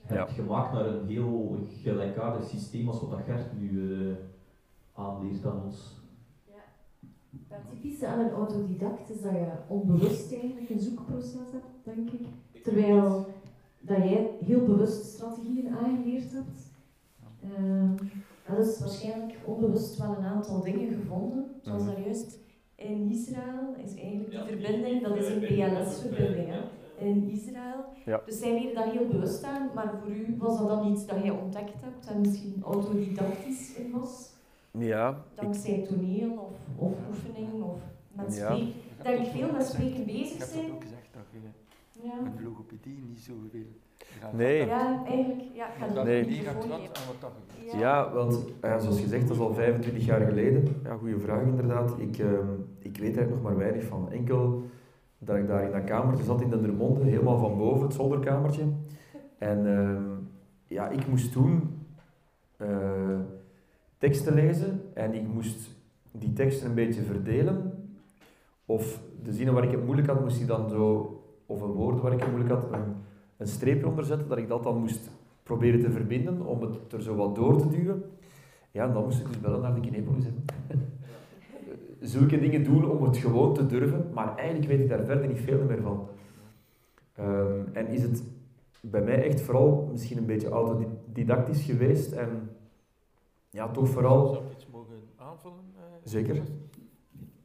[0.02, 4.14] hebt gemaakt naar een heel gelijkaardig systeem als wat dat Gert nu uh,
[4.92, 6.00] aanleert aan ons.
[6.46, 6.62] Ja.
[7.48, 12.26] Het typische aan een autodidact is dat je onbewust eigenlijk een zoekproces hebt, denk ik.
[12.62, 13.26] Terwijl
[13.80, 16.68] dat jij heel bewust strategieën aangeleerd hebt.
[17.58, 17.90] Uh,
[18.46, 22.38] dat is waarschijnlijk onbewust wel een aantal dingen gevonden, zoals daar juist
[22.80, 26.48] in Israël is eigenlijk die verbinding, dat is een BLS-verbinding
[26.98, 27.84] in Israël.
[28.04, 28.22] Ja.
[28.26, 31.22] Dus zij leren daar heel bewust aan, maar voor u was dat dan iets dat
[31.22, 34.30] jij ontdekt hebt en misschien autodidactisch in was?
[34.70, 35.24] Ja.
[35.34, 35.86] Dankzij ik...
[35.86, 37.80] toneel of, of oefening of
[38.12, 38.66] met spreken.
[38.66, 40.64] Ik denk veel met spreken bezig zijn.
[40.64, 41.38] Ik heb ook gezegd dat je
[42.02, 42.20] ja.
[42.20, 43.64] met logopedie niet zoveel
[44.32, 44.66] Nee.
[44.66, 45.42] Ja, eigenlijk.
[45.52, 46.48] Ja, ik ga dat nee.
[46.48, 47.30] aan wat dat
[47.72, 47.78] ja.
[47.78, 50.80] ja, want ja, zoals gezegd, dat is al 25 jaar geleden.
[50.84, 51.94] Ja, goede vraag inderdaad.
[51.98, 52.28] Ik, uh,
[52.78, 54.10] ik weet eigenlijk nog maar weinig van.
[54.10, 54.62] Enkel
[55.18, 58.62] dat ik daar in dat kamertje zat in Dendermonde, helemaal van boven, het zolderkamertje.
[59.38, 59.98] En uh,
[60.66, 61.78] ja, ik moest toen
[62.58, 63.18] uh,
[63.98, 65.70] teksten lezen en ik moest
[66.10, 67.88] die teksten een beetje verdelen.
[68.66, 71.14] Of de zinnen waar ik het moeilijk had, moest ik dan zo,
[71.46, 72.94] of een woord waar ik het moeilijk had, een,
[73.40, 75.10] een streepje onder zetten, dat ik dat dan moest
[75.42, 78.02] proberen te verbinden om het er zo wat door te duwen.
[78.70, 80.24] Ja, en dan moest ik dus bellen naar de Kinepolis.
[82.00, 85.40] Zulke dingen doen om het gewoon te durven, maar eigenlijk weet ik daar verder niet
[85.40, 86.08] veel meer van.
[87.20, 88.22] Um, en is het
[88.80, 92.50] bij mij echt vooral misschien een beetje autodidactisch geweest en
[93.50, 94.26] ja, toch vooral...
[94.26, 95.64] Zou ik iets mogen aanvullen?
[95.76, 96.42] Uh, Zeker.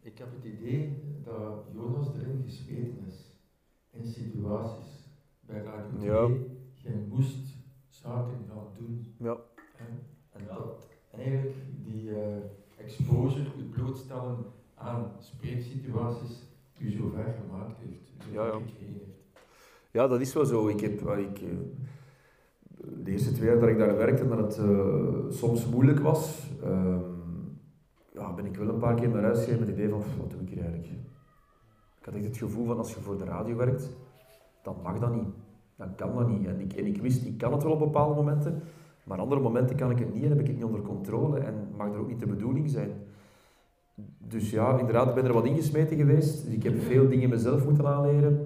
[0.01, 3.37] Ik heb het idee dat Jonas erin gesmeten is,
[3.91, 4.94] in situaties.
[5.45, 6.27] Bij Radio 2, ja.
[6.73, 7.55] jij moest
[7.89, 9.15] zaken gaan doen.
[9.17, 9.37] Ja.
[9.77, 9.99] En,
[10.31, 12.17] en dat eigenlijk die uh,
[12.77, 14.37] exposure, je blootstellen
[14.75, 16.43] aan spreeksituaties,
[16.79, 18.53] u zo ver gemaakt heeft, zo ja, ja.
[18.53, 19.05] heeft.
[19.91, 20.67] Ja, dat is wel zo.
[20.67, 21.49] Ik heb, ik, uh,
[23.03, 27.59] de eerste twee jaar dat ik daar werkte, dat het uh, soms moeilijk was, um,
[28.13, 30.31] ja, ben ik wel een paar keer naar huis gegaan met het idee van, wat
[30.31, 30.91] doe ik hier eigenlijk?
[31.99, 33.89] Ik had echt het gevoel van, als je voor de radio werkt,
[34.66, 35.28] dan mag dat niet.
[35.76, 36.47] Dan kan dat niet.
[36.47, 38.61] En ik, en ik wist, ik kan het wel op bepaalde momenten,
[39.03, 41.53] maar andere momenten kan ik het niet en heb ik het niet onder controle en
[41.78, 42.91] mag er ook niet de bedoeling zijn.
[44.18, 46.45] Dus ja, inderdaad, ik ben er wat ingesmeten geweest.
[46.45, 48.45] Dus ik heb veel dingen mezelf moeten aanleren.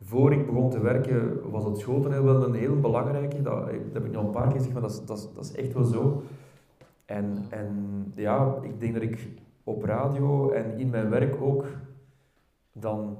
[0.00, 3.42] Voor ik begon te werken was het schooltoneel wel een heel belangrijke.
[3.42, 5.52] Dat, dat heb ik nog een paar keer gezegd, maar dat is, dat dat is
[5.54, 6.22] echt wel zo.
[7.04, 9.28] En, en ja, ik denk dat ik
[9.64, 11.66] op radio en in mijn werk ook
[12.72, 13.16] dan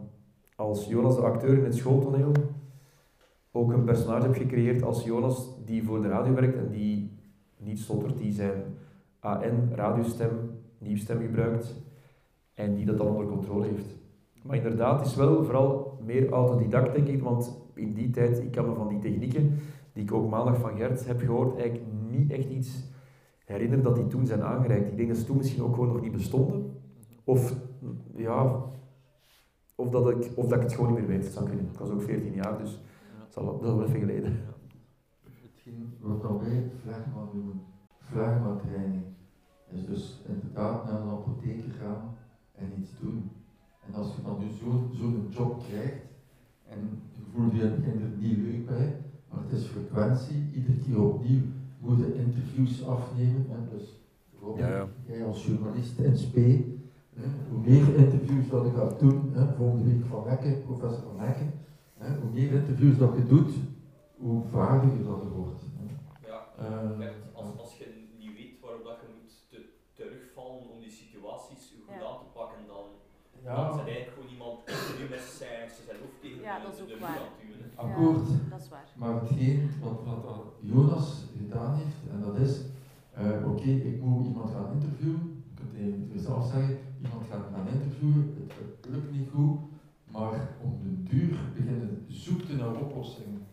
[0.57, 2.32] als Jonas de acteur in het schooltoneel
[3.53, 7.18] ook een personage heb gecreëerd als Jonas die voor de radio werkt en die
[7.57, 8.62] niet stottert, die zijn
[9.20, 10.30] AN, radiostem,
[10.78, 11.82] nieuwstem gebruikt
[12.55, 13.96] en die dat dan onder controle heeft.
[14.42, 18.50] Maar inderdaad, het is wel vooral meer autodidact, denk ik, want in die tijd, ik
[18.50, 19.59] kan me van die technieken,
[19.92, 22.90] die ik ook maandag van Gert heb gehoord, eigenlijk niet echt iets
[23.44, 24.90] herinneren dat die toen zijn aangereikt.
[24.90, 26.72] Ik denk dat ze toen misschien ook gewoon nog niet bestonden.
[27.24, 27.57] Of,
[28.16, 28.62] ja,
[29.82, 31.22] of, dat, ik, of dat ik het gewoon niet meer weet.
[31.22, 31.66] Dat zou kunnen.
[31.72, 32.80] Ik was ook 14 jaar, dus
[33.18, 34.40] dat is al, wel even geleden.
[35.22, 37.60] Hetgeen wat wij flegma noemen,
[37.98, 39.02] flegma-training,
[39.68, 42.14] is dus inderdaad naar een apotheker gaan
[42.54, 43.30] en iets doen.
[43.86, 46.02] En als je dan dus zo'n zo job krijgt,
[46.68, 46.78] en
[47.14, 48.96] je voelt je er niet leuk bij,
[49.30, 51.42] maar het is frequentie, iedere keer opnieuw
[51.78, 53.46] moet je interviews afnemen.
[53.50, 54.88] En dus bijvoorbeeld ja, ja.
[55.06, 56.36] jij als journalist in SP,
[57.50, 61.44] hoe meer interviews dat ik ga doen, hè, volgende week van Mekke, professor van Mekke,
[61.98, 63.52] Hè, hoe meer interviews dat je doet,
[64.16, 65.62] hoe vaardiger dat je wordt.
[66.26, 67.86] Ja, Uh, als, als je
[68.18, 69.58] niet weet waarop dat je moet te,
[69.98, 72.06] terugvallen om die situaties goed Ja.
[72.08, 72.84] aan te pakken, dan,
[73.44, 74.56] dan ja, zijn eigenlijk gewoon iemand
[74.98, 77.84] die met zijn zijn hoofd tegen Ja, de- dat is ook de muur waar.
[77.84, 78.26] akkoord.
[78.54, 78.86] Dat is waar.
[79.00, 80.40] Maar hetgeen wat, wat
[80.72, 81.08] Jonas
[81.40, 82.52] gedaan heeft, en dat is,
[83.20, 85.41] eh, oké, ik moet iemand gaan interviewen,
[85.72, 89.58] kunt jezelf zeggen, iemand gaat gaan interviewen, het, het lukt niet goed,
[90.10, 93.46] maar om de duur beginnen zoeken naar oplossingen.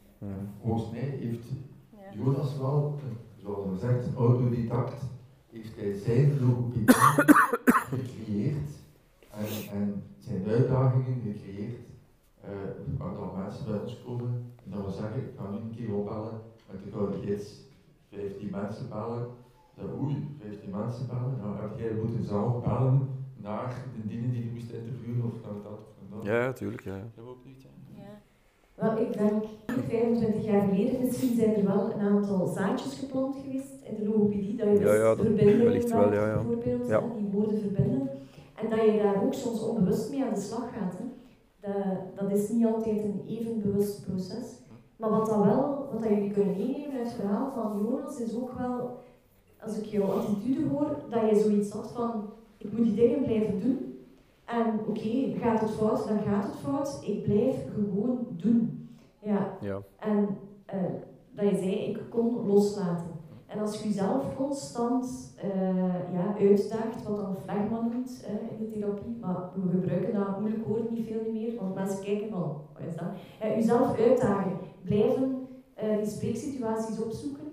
[0.61, 1.47] Volgens mij heeft
[1.91, 2.23] Ja.
[2.23, 2.99] Jonas wel,
[3.35, 5.03] zoals hij zegt, autodidact,
[5.51, 6.95] heeft hij zijn logopedie
[7.89, 8.69] gecreëerd
[9.31, 11.77] en, en zijn uitdagingen gecreëerd.
[12.41, 12.49] Eh,
[12.87, 15.93] een aantal mensen bij ons komen en dat we zeggen, ik ga nu een keer
[15.93, 16.41] opbellen
[16.71, 17.67] met de gouden gids.
[18.11, 19.27] 15 mensen bellen.
[20.01, 21.37] Oei, 15 mensen bellen.
[21.41, 23.07] Nou heb jij moeten zelf bellen
[23.37, 26.25] naar de dienen die je moest interviewen of naar dat of naar dat.
[26.27, 26.83] Ja, ja, tuurlijk.
[26.83, 26.99] Ja.
[27.15, 27.63] Dat ook niet.
[27.63, 28.01] hè.
[28.01, 28.11] Ja.
[28.75, 29.43] Wel, ik denk
[29.87, 34.55] 25 jaar geleden, misschien zijn er wel een aantal zaadjes geplant geweest in de logopedie,
[34.55, 36.33] dat je dus Ja, ja, dat verbindingen wellicht wel, maakt, ja, ja.
[36.35, 37.01] bijvoorbeeld, Ja.
[37.17, 38.09] die woorden verbinden.
[38.55, 40.93] En dat je daar ook soms onbewust mee aan de slag gaat.
[40.97, 41.05] Hè.
[41.59, 44.57] Dat, dat is niet altijd een even bewust proces.
[44.97, 48.35] Maar wat, dat wel, wat dat jullie kunnen meenemen uit het verhaal van Jonas, is
[48.35, 48.97] ook wel,
[49.63, 53.59] als ik jouw attitude hoor, dat je zoiets had van, ik moet die dingen blijven
[53.59, 53.99] doen.
[54.45, 56.99] En oké, gaat het fout, dan gaat het fout.
[57.05, 58.89] Ik blijf gewoon doen.
[59.21, 59.81] Ja, Ja.
[59.99, 60.27] en
[60.65, 60.79] eh,
[61.31, 63.17] dat je zei, ik kon loslaten.
[63.47, 68.69] En als je jezelf constant eh, ja, uitdaagt, wat dan flegma noemt eh, in de
[68.71, 72.41] therapie, maar we gebruiken dat moeilijk woord niet veel meer, want mensen kijken van,
[72.73, 73.07] wat is dat?
[73.55, 74.51] Jezelf uitdagen,
[74.83, 75.47] blijven
[76.01, 77.43] die spreeksituaties opzoeken,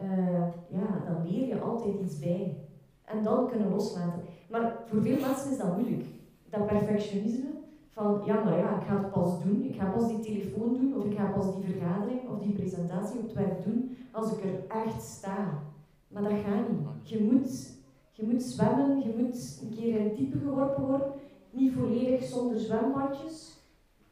[0.00, 2.56] eh, ja, dan leer je altijd iets bij.
[3.04, 4.22] En dan kunnen loslaten.
[4.50, 6.04] Maar voor veel mensen is dat moeilijk.
[6.50, 7.50] Dat perfectionisme,
[7.90, 10.96] van ja, maar ja, ik ga het pas doen, ik ga pas die telefoon doen,
[10.96, 14.44] of ik ga pas die vergadering of die presentatie op het werk doen als ik
[14.44, 15.62] er echt sta.
[16.08, 17.08] Maar dat gaat niet.
[17.08, 17.72] Je moet,
[18.12, 21.12] je moet zwemmen, je moet een keer in diepe geworpen worden,
[21.50, 23.55] niet volledig zonder zwembadjes.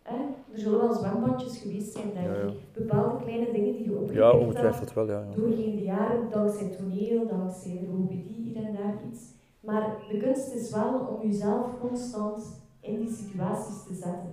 [0.05, 0.17] Hè?
[0.53, 2.47] Er zullen wel zwembadjes geweest zijn, denk Ja, ja.
[2.47, 2.73] ik.
[2.73, 5.21] Bepaalde kleine dingen die je ja, opgepikt hebt ongetwijfeld wel, ja.
[5.29, 5.35] ja.
[5.37, 9.23] doorheen de jaren, dankzij toneel, dankzij de logopedie, hier en daar iets.
[9.61, 14.33] Maar de kunst is wel om jezelf constant in die situaties te zetten.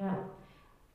[0.00, 0.18] Ja.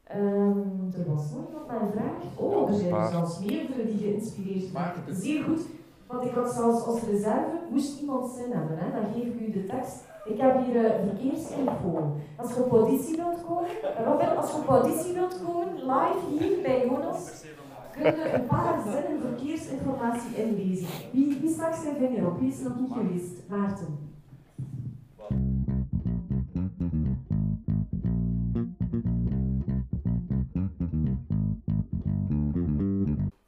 [0.03, 2.11] Ehm, er was nog iemand met een vraag.
[2.35, 4.93] Oh, er zijn er zelfs meerdere die geïnspireerd zijn.
[5.15, 5.61] Zeer goed,
[6.07, 9.51] want ik had zelfs als reserve, moest iemand zin hebben, hè, dan geef ik u
[9.51, 10.03] de tekst.
[10.27, 12.15] Ik heb hier uh, verkeersinfo.
[12.35, 13.69] Als je op auditie wilt komen,
[14.05, 17.43] Robin, als je op auditie wilt komen, live hier bij Jonas,
[17.91, 20.87] kun je een paar zinnen verkeersinformatie inlezen.
[21.11, 22.39] Wie, wie stak zijn vinger op?
[22.39, 23.49] Wie is nog niet geweest?
[23.49, 24.05] Maarten.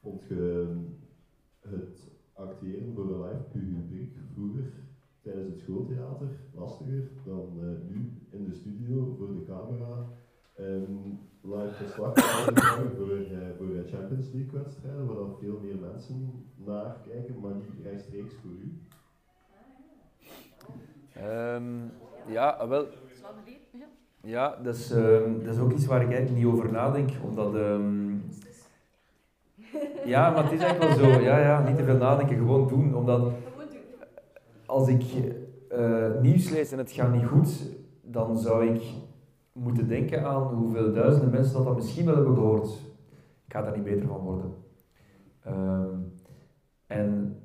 [0.02, 0.76] Vond je
[1.62, 4.88] het acteren voor een live publiek vroeger
[5.60, 10.06] het schooltheater lastiger dan eh, nu in de studio voor de camera
[10.60, 12.14] um, live verslag
[12.98, 17.84] voor, eh, voor Champions League wedstrijden waar dan veel meer mensen naar kijken, maar niet
[17.84, 18.82] rechtstreeks voor u?
[21.14, 21.88] Ehm,
[22.28, 22.86] ja, wel?
[24.22, 24.56] Ja.
[24.64, 27.56] Dat is, ehm, dat is ook iets waar ik eigenlijk niet over nadenk, omdat...
[27.56, 28.18] ehm,
[30.06, 31.20] ja, maar het is eigenlijk wel zo.
[31.20, 32.96] Ja, ja, niet te veel nadenken, gewoon doen.
[32.96, 33.34] Omdat
[34.70, 35.04] als ik
[35.70, 37.70] eh, nieuws lees en het gaat niet goed,
[38.02, 38.82] dan zou ik
[39.54, 42.70] moeten denken aan hoeveel duizenden mensen dat, dat misschien wel hebben gehoord.
[43.46, 44.54] Ik ga daar niet beter van worden.
[45.44, 45.98] Ehm,
[46.88, 47.40] en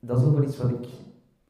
[0.00, 0.88] dat is ook wel iets wat ik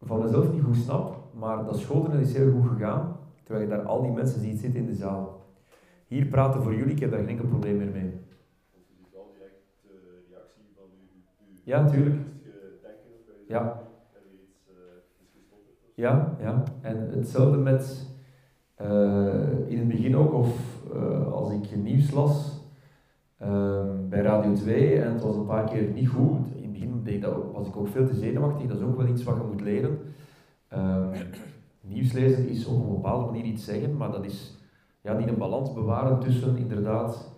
[0.00, 3.84] van mezelf niet goed snap, maar dat schooltoneel is heel goed gegaan, terwijl je daar
[3.84, 5.46] al die mensen ziet zitten in de zaal.
[6.06, 8.12] Hier praten voor jullie, ik heb daar geen enkel probleem meer mee.
[8.88, 12.26] Ziet wel direct de reactie van uw, uw Ja, tuurlijk.
[13.48, 13.62] Ja.
[14.12, 15.87] er iets eh, is gestopt of zo?
[15.98, 16.62] Ja, ja.
[16.80, 18.06] En hetzelfde met
[18.74, 18.88] eh,
[19.66, 22.60] in het begin ook, of eh, als ik nieuws las
[23.38, 26.38] ehm, bij Radio 2 en het was een paar keer niet goed.
[26.54, 29.06] In het begin deed dat was ik ook veel te zenuwachtig, dat is ook wel
[29.06, 29.98] iets wat je moet leren.
[30.68, 31.16] Ehm,
[31.80, 34.58] nieuws lezen is op een bepaalde manier iets zeggen, maar dat is
[35.00, 37.30] ja, die een balans bewaren tussen inderdaad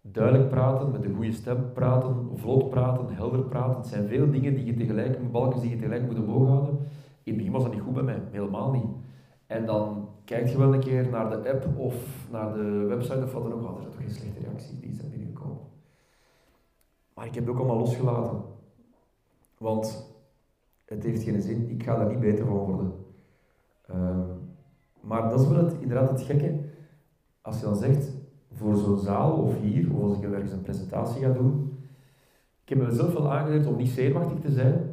[0.00, 3.76] duidelijk praten, met een goede stem praten, vlot praten, helder praten.
[3.76, 6.78] Het zijn veel dingen die je tegelijk, balkjes die je tegelijk moet omhoog houden.
[7.26, 8.86] In het begin was dat niet goed bij mij, helemaal niet.
[9.46, 13.32] En dan kijk je wel een keer naar de app of naar de website of
[13.32, 13.62] wat dan ook.
[13.62, 15.58] Oh, er toch geen slechte reacties die zijn binnengekomen.
[17.14, 18.42] Maar ik heb het ook allemaal losgelaten.
[19.58, 20.14] Want
[20.84, 22.92] het heeft geen zin, ik ga daar niet beter van worden.
[23.86, 24.30] Ehm,
[25.00, 26.58] maar dat is wel het, inderdaad het gekke.
[27.40, 28.12] Als je dan zegt,
[28.52, 31.78] voor zo'n zaal of hier, of als ik ergens een presentatie ga doen.
[32.62, 34.85] Ik heb mezelf wel aangeleerd om niet zenuwachtig te zijn,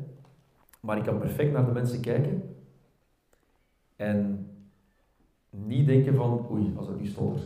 [0.83, 2.55] maar ik kan perfect naar de mensen kijken
[3.95, 4.47] en
[5.49, 7.41] niet denken van, oei, als ik nu stotter.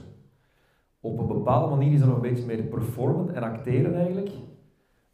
[0.99, 4.29] Op een bepaalde manier is dat nog een beetje meer performen en acteren eigenlijk,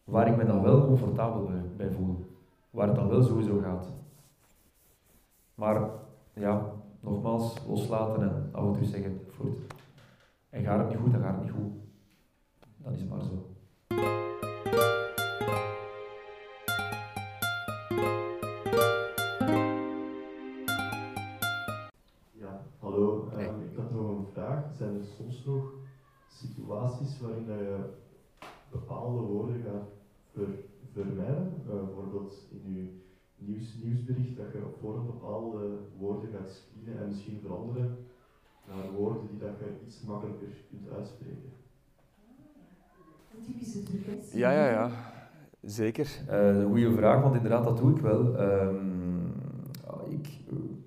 [0.03, 2.25] waar ik me dan wel comfortabel bij, voel.
[2.69, 3.87] Waar het dan wel sowieso gaat.
[5.55, 5.89] Maar
[6.33, 9.55] ja, nogmaals, loslaten en af en toe zeggen, goed.
[10.49, 11.71] En gaat het niet goed, dan gaat het niet goed.
[12.77, 13.52] Dan is maar zo.
[26.47, 27.77] Situaties waarin dat je
[28.71, 29.87] bepaalde woorden gaat
[30.33, 30.47] ver,
[30.91, 31.53] vermijden?
[31.69, 32.85] Eh, bijvoorbeeld in je
[33.37, 37.97] nieuws, nieuwsbericht dat je voor bepaalde woorden gaat screenen en misschien veranderen
[38.67, 41.51] naar woorden die dat je iets makkelijker kunt uitspreken.
[43.35, 44.03] Een typische truc.
[44.33, 44.89] Ja, ja, ja.
[45.61, 46.23] Zeker.
[46.27, 48.37] Eh, een goede vraag, want inderdaad, dat doe ik wel.
[48.37, 48.93] Ehm,
[50.09, 50.27] ik,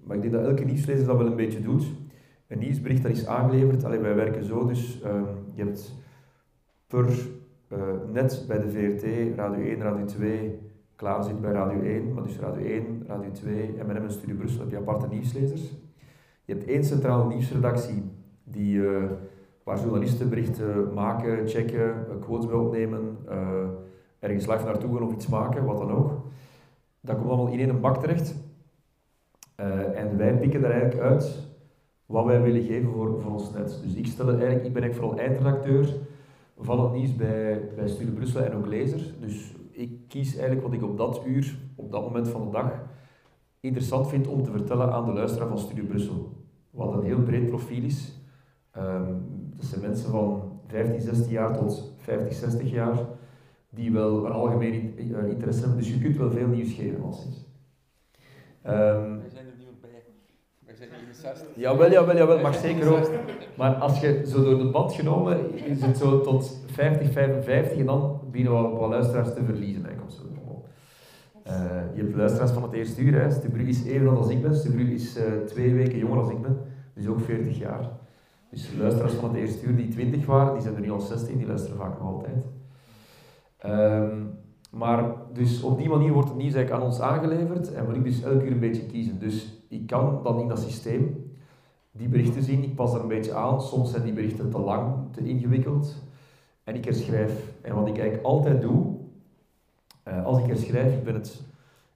[0.04, 1.86] maar ik denk dat elke nieuwslezer dat wel een beetje doet.
[2.46, 3.84] Een nieuwsbericht dat is aangeleverd.
[3.84, 5.24] Allee, wij werken zo, dus ehm,
[5.56, 5.94] je hebt
[6.86, 7.06] per
[7.68, 7.78] eh,
[8.12, 10.58] net bij de VRT, Radio 1, Radio 2,
[10.96, 14.60] klaar zit bij Radio 1, maar dus Radio 1, Radio 2, M&M en Studio Brussel
[14.60, 15.62] heb je aparte nieuwslezers.
[16.44, 18.02] Je hebt één centrale nieuwsredactie
[18.44, 19.04] die, eh,
[19.62, 23.16] waar journalisten berichten maken, checken, eh, quotes bij opnemen,
[24.18, 26.10] ergens live naartoe gaan of iets maken, wat dan ook.
[27.00, 28.34] Dat komt allemaal in één bak terecht.
[29.94, 31.45] En wij pikken er eigenlijk uit
[32.06, 33.80] wat wij willen geven voor, voor ons net.
[33.84, 35.94] Dus ik, stel eigenlijk, ik ben eigenlijk vooral eindredacteur
[36.58, 39.14] van het nieuws bij, bij Studio Brussel en ook lezer.
[39.20, 42.72] Dus ik kies eigenlijk wat ik op dat uur, op dat moment van de dag,
[43.60, 46.32] interessant vind om te vertellen aan de luisteraar van Studio Brussel.
[46.70, 48.12] Wat een heel breed profiel is.
[48.70, 49.14] Ehm,
[49.56, 52.98] dat zijn mensen van 15, 16 jaar tot 50, 60 jaar,
[53.70, 55.78] die wel een algemeen eh, interesse hebben.
[55.78, 57.44] Dus je kunt wel veel nieuws geven als is.
[58.62, 59.18] Ehm,
[60.66, 61.46] Wij zijn 61.
[61.54, 63.10] Jawel, jawel, jawel, mag zeker ook.
[63.56, 67.86] Maar als je zo door de band genomen, is het zo tot 50, 55 en
[67.86, 69.84] dan beginnen we wat luisteraars te verliezen.
[69.84, 69.90] Hè.
[70.08, 70.22] Zo.
[71.46, 71.54] Eh,
[71.94, 73.20] je hebt luisteraars van het eerste uur.
[73.20, 73.30] Hè.
[73.30, 74.56] Stubru is even oud als ik ben.
[74.56, 76.58] Stubru is eh, twee weken jonger als ik ben,
[76.94, 77.88] dus ook 40 jaar.
[78.50, 81.38] Dus luisteraars van het eerste uur die 20 waren, die zijn er nu al 16,
[81.38, 82.44] die luisteren vaak nog altijd.
[83.58, 84.22] Ehm,
[84.70, 88.04] maar dus op die manier wordt het nieuws eigenlijk aan ons aangeleverd en moet ik
[88.04, 89.18] dus elke uur een beetje kiezen.
[89.18, 91.26] Dus ik kan dan in dat systeem
[91.96, 93.62] die berichten zien, ik pas er een beetje aan.
[93.62, 95.94] Soms zijn die berichten te lang, te ingewikkeld.
[96.64, 97.54] En ik herschrijf.
[97.60, 98.96] En wat ik eigenlijk altijd doe,
[100.02, 101.42] eh, als ik herschrijf, ik ben het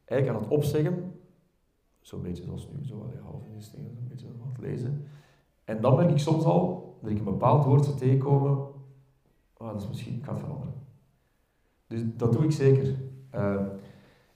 [0.04, 1.12] eigenlijk aan het opzeggen.
[2.00, 5.06] Zo'n beetje zoals nu, zo half in de een beetje aan het lezen.
[5.64, 8.66] En dan merk ik soms al dat ik een bepaald woord zou tegenkomen.
[9.56, 10.74] Ah, dat is misschien, ik ga veranderen.
[11.86, 12.94] Dus dat doe ik zeker.
[13.30, 13.66] Eh,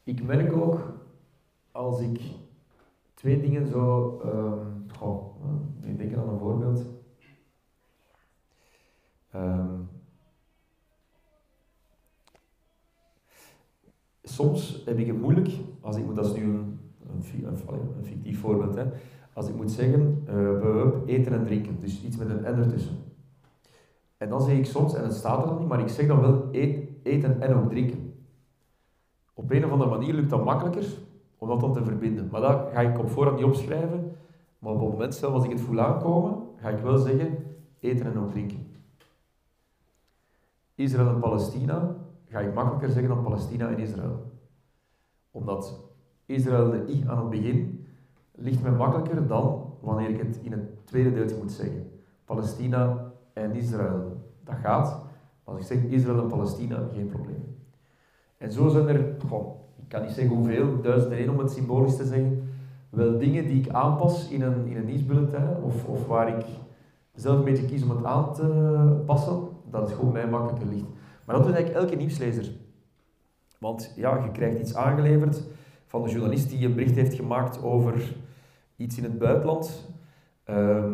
[0.03, 0.93] ik merk ook,
[1.73, 2.21] als ik
[3.25, 4.19] twee dingen zo...
[4.25, 5.37] ehm goh,
[5.83, 6.85] eh, ik denk aan een voorbeeld.
[9.31, 9.81] Ehm,
[14.23, 15.51] soms heb ik het moeilijk,
[15.81, 16.79] als ik moet, dat is nu een,
[18.03, 18.85] fictief voorbeeld, hè.
[19.33, 22.97] als ik moet zeggen, we eten en drinken, dus iets met een n ertussen.
[24.17, 26.21] En dan zeg ik soms, en het staat er dan niet, maar ik zeg dan
[26.21, 28.15] wel eet, eten en ook drinken.
[29.35, 30.85] Op een of andere manier lukt dat makkelijker
[31.45, 32.29] om dat dan te verbinden.
[32.31, 34.17] Maar dat ga ik op voorhand niet opschrijven,
[34.59, 37.37] maar op het moment zelf, als ik het voel aankomen, ga ik wel zeggen
[37.81, 38.67] eten en ook drinken.
[40.75, 41.97] Israël en Palestina
[42.29, 44.33] ga ik makkelijker zeggen dan Palestina en Israël.
[45.31, 45.81] Omdat
[46.27, 47.87] Israël de i aan het begin
[48.35, 51.91] ligt mij makkelijker dan wanneer ik het in het tweede deeltje moet zeggen.
[52.25, 55.03] Palestina en Israël, dat gaat.
[55.45, 57.57] Maar als ik zeg Israël en Palestina, geen probleem.
[58.39, 61.51] En zo zijn er, goh, ik kan niet zeggen hoeveel, duizend en één om het
[61.51, 62.49] symbolisch te zeggen,
[62.91, 66.47] wel dingen die ik aanpas in een, in een nieuwsbulletin, of, of waar ik
[67.15, 70.87] zelf een beetje kies om het aan te passen, dat het gewoon mij makkelijker ligt.
[71.25, 72.53] Maar dat doet eigenlijk elke nieuwslezer.
[73.59, 75.43] Want ja, je krijgt iets aangeleverd
[75.87, 78.15] van de journalist die een bericht heeft gemaakt over
[78.77, 79.89] iets in het buitenland.
[80.45, 80.93] Ehm,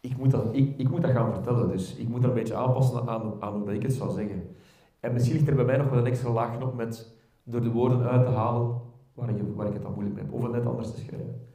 [0.00, 2.54] ik, moet dat, ik, ik moet dat gaan vertellen, dus ik moet dat een beetje
[2.54, 4.56] aanpassen aan, aan hoe ik het zou zeggen.
[5.00, 7.18] En misschien ligt er bij mij nog wel een extra laagje op met
[7.50, 8.80] door de woorden uit te halen
[9.14, 11.46] waar ik, waar ik het dan moeilijk mee heb, of het net anders te schrijven.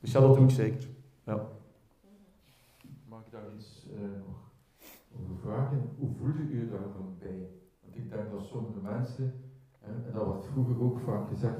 [0.00, 0.88] Dus ja, dat doe ik zeker.
[1.24, 1.46] Ja.
[3.08, 4.38] Mag ik daar iets eh, nog
[5.20, 5.90] over vragen?
[5.98, 7.48] Hoe voelde u daar dan bij?
[7.82, 9.34] Want ik denk dat sommige mensen,
[9.78, 11.56] hè, en dat wordt vroeger ook vaak gezegd,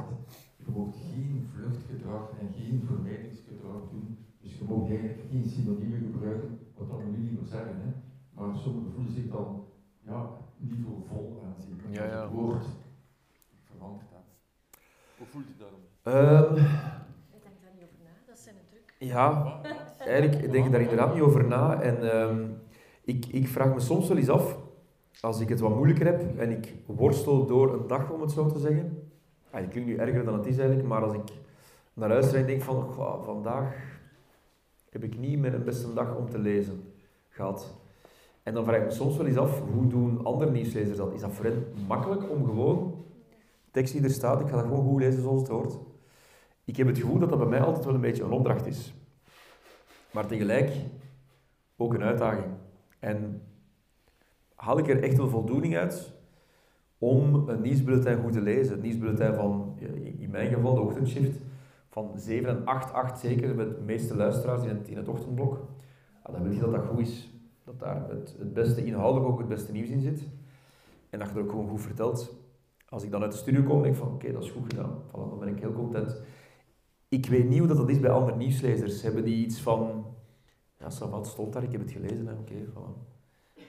[0.56, 6.58] je moet geen vluchtgedrag en geen vermijdingsgedrag doen Dus je mag eigenlijk geen synoniemen gebruiken,
[6.76, 7.76] wat dan nu liever zeggen.
[7.76, 7.90] Hè.
[8.34, 9.64] Maar sommigen voelen zich dan
[10.00, 11.80] ja, niveauvol aanzien.
[11.90, 12.22] Ja, ja.
[12.22, 12.66] Het woord
[15.18, 15.80] Hoe voelt u daarom?
[16.02, 18.94] Ehm, Ik denk daar niet over na, dat zijn een druk.
[18.98, 19.60] ja,
[19.98, 21.80] eigenlijk denk ik daar inderdaad niet over na.
[21.82, 22.46] En ehm,
[23.04, 24.58] ik, ik vraag me soms wel eens af,
[25.20, 28.46] als ik het wat moeilijker heb en ik worstel door een dag, om het zo
[28.46, 29.10] te zeggen.
[29.50, 31.22] Ah, het klinkt nu erger dan het is eigenlijk, maar als ik
[31.94, 33.74] naar luister en denk van, "Goh, vandaag
[34.90, 36.92] heb ik niet mijn beste dag om te lezen
[37.28, 37.74] gehad.
[38.42, 41.12] En dan vraag ik me soms wel eens af, hoe doen andere nieuwslezers dat?
[41.12, 42.91] Is dat voor hen makkelijk om gewoon,
[43.72, 45.78] tekst die er staat, ik ga dat gewoon goed lezen zoals het hoort?
[46.64, 48.94] Ik heb het gevoel dat dat bij mij altijd wel een beetje een opdracht is.
[50.12, 50.72] Maar tegelijk
[51.76, 52.54] ook een uitdaging.
[52.98, 53.42] En
[54.54, 56.12] haal ik er echt wel voldoening uit
[56.98, 58.72] om een nieuwsbulletin goed te lezen.
[58.72, 59.78] Het nieuwsbulletin van,
[60.18, 61.40] in mijn geval, de ochtendshift,
[61.88, 65.68] van 7 en 8, 8 zeker, met de meeste luisteraars in het, in het ochtendblok.
[66.24, 67.30] Ja, dan wil je dat dat goed is.
[67.64, 70.20] Dat daar het, het beste, inhoudelijk ook het beste nieuws in zit.
[71.10, 72.34] En dat je het ook gewoon goed vertelt.
[72.92, 75.02] Als ik dan uit de studio kom, denk ik van, oké, dat is goed gedaan.
[75.08, 76.20] Voilà, dan ben ik heel content.
[77.08, 79.02] Ik weet niet hoe dat, dat is bij andere nieuwslezers.
[79.02, 80.04] Hebben die iets van,
[80.78, 83.10] ja, Savat stond daar, ik heb het gelezen, oké, voilà.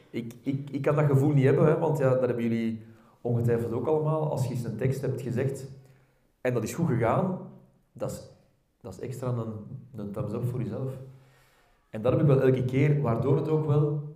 [0.09, 2.81] Ik, ik, ik kan dat gevoel niet hebben, hè, want ja, dat hebben jullie
[3.21, 4.29] ongetwijfeld ook allemaal.
[4.29, 5.69] Als je eens een tekst hebt gezegd
[6.41, 7.39] en dat is goed gegaan,
[7.91, 8.29] dat is,
[8.81, 9.53] dat is extra een,
[9.95, 10.93] een thumbs up voor jezelf.
[11.89, 14.15] En dat heb ik wel elke keer, waardoor het ook wel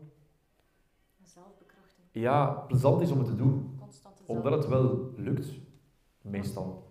[1.24, 2.08] Zelfbekrachting.
[2.12, 3.77] ja, plezant is om het te doen.
[4.28, 5.48] Omdat het wel lukt,
[6.22, 6.86] meestal.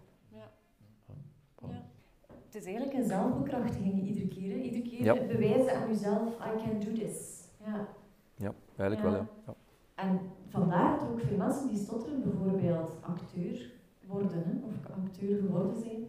[2.45, 4.51] Het is eigenlijk een zelfbekrachtiging iedere keer.
[4.51, 4.57] Hè.
[4.57, 5.15] Iedere keer Ja.
[5.27, 7.45] bewijzen aan jezelf, I can do this.
[7.65, 7.89] Ja.
[8.37, 9.11] Ja, eigenlijk Ja.
[9.11, 9.27] wel, ja.
[9.47, 9.55] ja.
[9.95, 13.71] En vandaar dat ook veel mensen die stotteren bijvoorbeeld acteur
[14.07, 16.07] worden, hè, of acteur geworden zijn.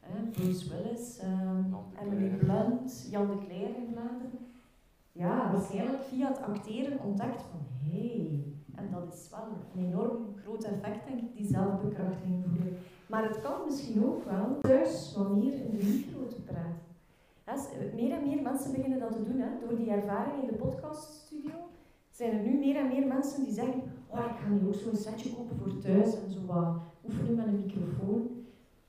[0.00, 2.36] Hè, Bruce Willis, ehm, Jan de Emily.
[2.36, 4.38] Blunt, Jan de Cler in Vlaanderen.
[5.12, 8.44] Ja, waarschijnlijk via het acteren ontdekt van hé, hey,
[8.76, 12.76] en dat is wel een enorm groot effect, denk ik, die zelfbekrachtiging voelen.
[13.06, 16.82] Maar het kan misschien ook wel thuis wanneer in de micro te praten.
[17.94, 19.40] Meer en meer mensen beginnen dat te doen.
[19.40, 19.48] Hè.
[19.60, 21.52] Door die ervaring in de podcaststudio
[22.10, 24.96] zijn er nu meer en meer mensen die zeggen oh, ik ga nu ook zo'n
[24.96, 28.30] setje kopen voor thuis en zo wat oefenen met een microfoon.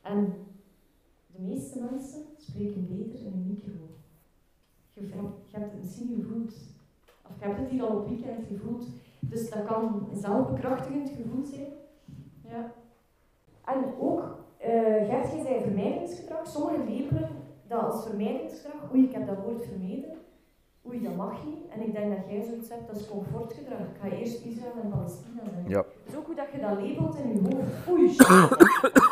[0.01, 0.33] En
[1.27, 3.89] de meeste mensen spreken beter in een micro.
[4.93, 5.01] Je,
[5.45, 6.53] je hebt het misschien gevoeld.
[7.29, 8.87] Of je hebt het hier al op weekend gevoeld.
[9.29, 11.67] Dus dat kan een zelfbekrachtigend gevoel zijn.
[12.47, 12.71] Ja.
[13.65, 14.69] En ook, eh
[15.09, 16.47] Gert, jij zei vermijdingsgedrag.
[16.47, 17.29] Sommigen labelen
[17.67, 18.93] dat als vermijdingsgedrag.
[18.93, 20.13] Oei, ik heb dat woord vermeden.
[20.87, 21.67] Oei, dat mag niet.
[21.69, 23.79] En ik denk dat jij zoiets hebt, dat is comfortgedrag.
[23.79, 25.69] Ik ga eerst Israël en Palestina zeggen.
[25.69, 25.77] Ja.
[25.77, 27.89] Het is ook goed dat je dat labelt in je hoofd.
[27.89, 28.51] Oei, shit.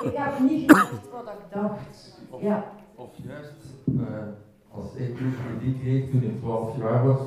[0.09, 2.21] ik heb niet gezegd wat ik dacht.
[2.39, 2.71] Ja.
[2.95, 4.27] Of juist, eh,
[4.71, 7.21] als ik dus krediet kreeg toen ik 12 jaar was,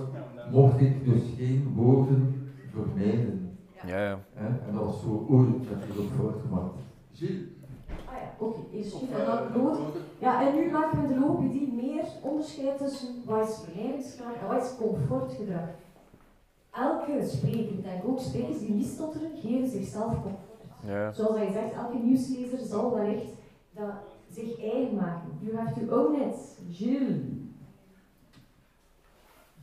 [0.50, 2.45] mocht ik dus geen woorden
[2.82, 3.58] vermijden.
[3.86, 4.18] Ja, ja.
[4.34, 6.74] En dat was zo, dat is ook voortgemaakt.
[7.12, 7.42] Gilles?
[7.88, 8.58] Ah ja, oké.
[8.72, 9.78] Eerst en dan nood.
[10.18, 14.62] Ja, en nu maken we de logopedie meer onderscheid tussen wat is vermijdingsgedrag en wat
[14.62, 15.68] is comfortgedrag.
[16.72, 20.38] Elke spreker, denk ook sprekers die niet stotteren, geven zichzelf comfort.
[20.86, 21.12] ja.
[21.12, 23.32] Zoals hij zegt, elke nieuwslezer zal wellicht
[23.74, 23.92] dat
[24.30, 25.28] zich eigen maken.
[25.40, 26.58] You have to own it.
[26.68, 27.16] Jules.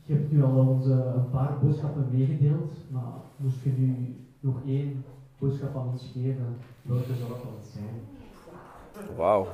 [0.04, 4.54] Je hebt nu al ons eh, een paar boodschappen meegedeeld, maar moest je nu nog
[4.66, 5.04] één
[5.38, 9.16] boodschap aan ons geven, welke zou dat dan zijn?
[9.16, 9.46] Wauw.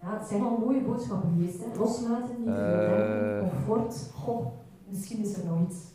[0.00, 0.18] Ja.
[0.18, 1.58] het zijn al mooie boodschappen geweest.
[1.64, 1.78] Hè.
[1.78, 2.54] Loslaten, niet Eh.
[2.54, 4.10] verlengen, comfort.
[4.14, 4.46] Goh,
[4.88, 5.86] misschien is er nog iets.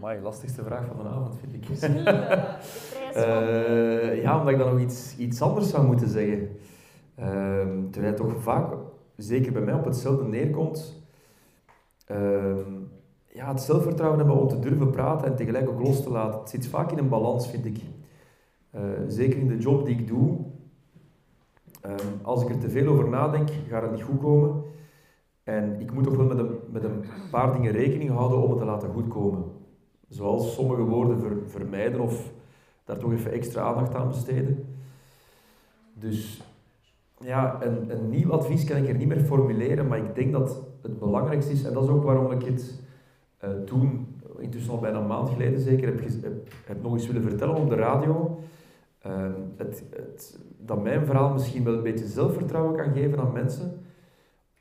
[0.00, 1.68] Maar lastigste vraag van de avond, vind ik.
[3.14, 6.48] Eh, ja, omdat ik dan nog iets, iets anders zou moeten zeggen.
[7.14, 8.74] Ehm, terwijl toch vaak,
[9.22, 11.02] zeker bij mij, op hetzelfde neerkomt.
[12.06, 12.70] Ehm,
[13.26, 16.40] ja, het zelfvertrouwen hebben om te durven praten en tegelijk ook los te laten.
[16.40, 17.78] Het zit vaak in een balans, vind ik.
[18.70, 20.38] Eh, zeker in de job die ik doe.
[21.80, 24.62] Ehm, als ik er te veel over nadenk, gaat het niet goed komen.
[25.44, 28.58] En ik moet toch wel met een, met een paar dingen rekening houden om het
[28.58, 29.44] te laten goedkomen.
[30.08, 32.30] Zoals sommige woorden ver- vermijden of
[32.84, 34.76] daar toch even extra aandacht aan besteden.
[35.94, 36.42] Dus
[37.22, 40.62] ja, een, een nieuw advies kan ik er niet meer formuleren, maar ik denk dat
[40.82, 42.80] het belangrijkste is, en dat is ook waarom ik het
[43.38, 44.06] eh, toen,
[44.38, 46.00] intussen al bijna een maand geleden zeker, heb,
[46.66, 48.40] heb, nog eens willen vertellen op de radio.
[48.98, 53.80] Ehm, het, het, dat mijn verhaal misschien wel een beetje zelfvertrouwen kan geven aan mensen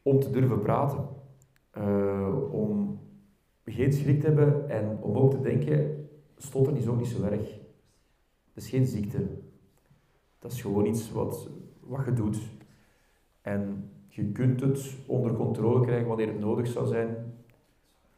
[0.02, 1.06] om te durven praten.
[1.72, 3.00] Eh, om
[3.66, 6.08] geen schrik te hebben en om ook te denken,
[6.38, 7.60] stotteren is ook niet zo erg.
[8.54, 9.28] Dat is geen ziekte.
[10.40, 11.50] Dat is gewoon iets wat,
[11.92, 12.40] wat je doet.
[13.42, 17.16] En je kunt het onder controle krijgen wanneer het nodig zou zijn,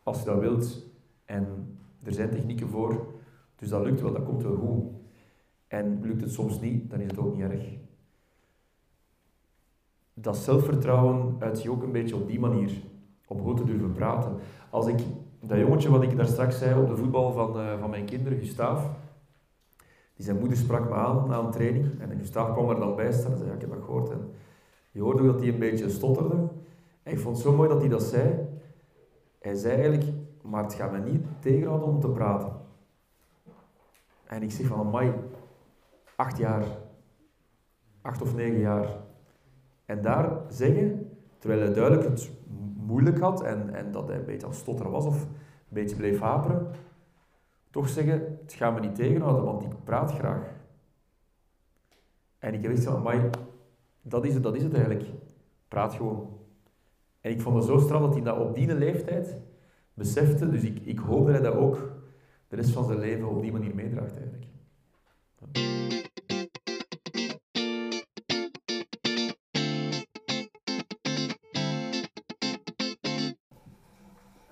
[0.04, 0.86] als je dat wilt.
[1.26, 3.08] En er zijn technieken voor,
[3.56, 4.84] dus dat lukt wel, dat komt wel goed.
[5.68, 7.78] En lukt het soms niet, dan is het ook niet erg.
[10.14, 12.72] Dat zelfvertrouwen uit je ook een beetje op die manier,
[13.28, 14.36] om goed te durven praten.
[14.70, 15.00] Als ik,
[15.40, 18.40] dat jongetje wat ik daar straks zei op de voetbal van, uh, van mijn kinderen,
[18.40, 18.86] Gustav,
[20.24, 23.32] zijn moeder sprak me aan na een training en Gustav kwam er dan bij staan
[23.32, 24.10] en zei, ja, ik heb dat gehoord.
[24.10, 24.32] En
[24.92, 26.36] je hoorde dat hij een beetje stotterde.
[27.04, 28.48] En ik vond het zo mooi dat hij dat zei.
[29.40, 30.04] Hij zei eigenlijk,
[30.42, 32.52] maar het gaat me niet tegenhouden om te praten.
[34.26, 35.14] En ik zeg van, amai,
[36.16, 36.64] acht jaar,
[38.02, 38.88] acht of negen jaar.
[39.86, 42.32] En daar zeggen, terwijl hij duidelijk het
[42.78, 45.30] moeilijk had en, en dat hij een beetje aan stotteren was of een
[45.70, 46.68] beetje bleef haperen,
[47.74, 50.54] toch zeggen, het gaat me niet tegenhouden, want ik praat graag.
[52.40, 53.30] En ik heb gezegd van, amai,
[54.02, 55.06] dat is het, dat is het eigenlijk.
[55.68, 56.40] Praat gewoon.
[57.22, 59.38] En ik vond het zo straf dat hij dat op die leeftijd
[59.94, 61.92] besefte, dus ik, ik hoop dat hij dat ook
[62.48, 64.48] de rest van zijn leven op die manier meedraagt eigenlijk.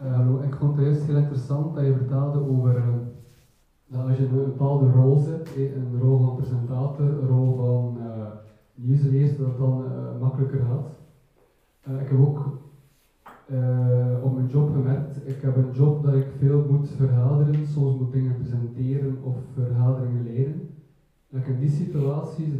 [0.01, 3.10] Uh, hallo, ik vond het juist heel interessant dat je vertelde over uh,
[3.91, 8.27] dat als je een bepaalde rol zet, een rol van presentator, een rol van uh,
[8.75, 9.83] nieuwslezer, dat het dan
[10.19, 10.89] makkelijker gaat.
[12.01, 12.59] ik heb ook
[14.23, 18.11] op mijn job gemerkt, ik heb een job dat ik veel moet vergaderen, soms moet
[18.11, 20.69] dingen presenteren of vergaderingen leiden.
[21.29, 22.53] Dat ik in die situaties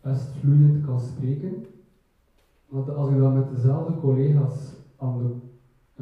[0.00, 1.64] best vloeiend kan spreken.
[2.68, 5.34] Want als ik dan met dezelfde collega's aan de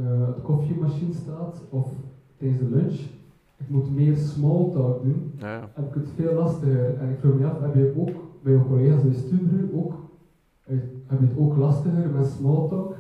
[0.03, 1.93] uh, koffiemachine staat of
[2.37, 3.01] tijdens de lunch,
[3.57, 5.71] ik moet meer small talk doen, ja.
[5.73, 6.99] heb ik het veel lastiger.
[6.99, 9.95] En ik vroeg me af, heb je ook bij je collega's bij Stubru ook,
[11.07, 12.95] heb je het ook lastiger met small talk?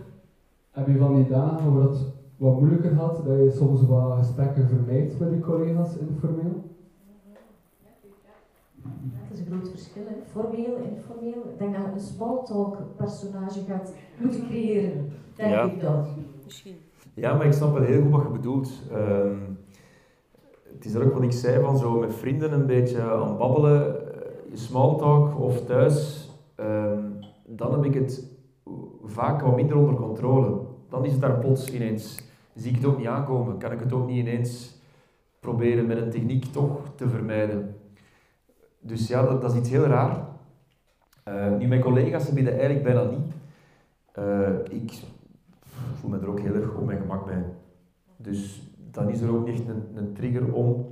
[0.70, 4.68] Heb je van die dagen waar het wat moeilijker had, dat je soms wat gesprekken
[4.68, 6.64] vermijdt met je collega's informeel?
[8.82, 10.14] Dat is een groot verschil, hè.
[10.30, 11.42] formeel, informeel.
[11.52, 15.62] Ik denk dat je een small talk personage gaat moeten creëren, denk ja.
[15.62, 16.04] ik dan.
[16.44, 16.76] Misschien.
[17.14, 18.82] Ja, maar ik snap wel heel goed wat je bedoelt.
[18.92, 19.59] Um,
[20.76, 23.96] het is ook wat ik zei, van zo met vrienden een beetje aan babbelen,
[24.52, 26.28] small talk of thuis,
[26.60, 28.26] um, dan heb ik het
[29.04, 30.60] vaak wat minder onder controle.
[30.88, 32.18] Dan is het daar plots ineens,
[32.54, 34.80] zie ik het ook niet aankomen, kan ik het ook niet ineens
[35.40, 37.76] proberen met een techniek toch te vermijden.
[38.80, 40.28] Dus ja, dat, dat is iets heel raar.
[41.28, 43.34] Uh, nu, mijn collega's hebben dat eigenlijk bijna niet.
[44.18, 44.92] Uh, ik
[45.94, 47.44] voel me er ook heel erg op mijn gemak bij.
[48.16, 48.65] Dus
[48.97, 50.86] dan is er ook niet een, een trigger om.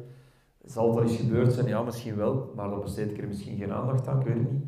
[0.65, 1.67] Zal wel eens gebeurd zijn?
[1.67, 4.53] Ja, misschien wel, maar dan besteed ik er misschien geen aandacht aan, ik weet het
[4.53, 4.65] niet.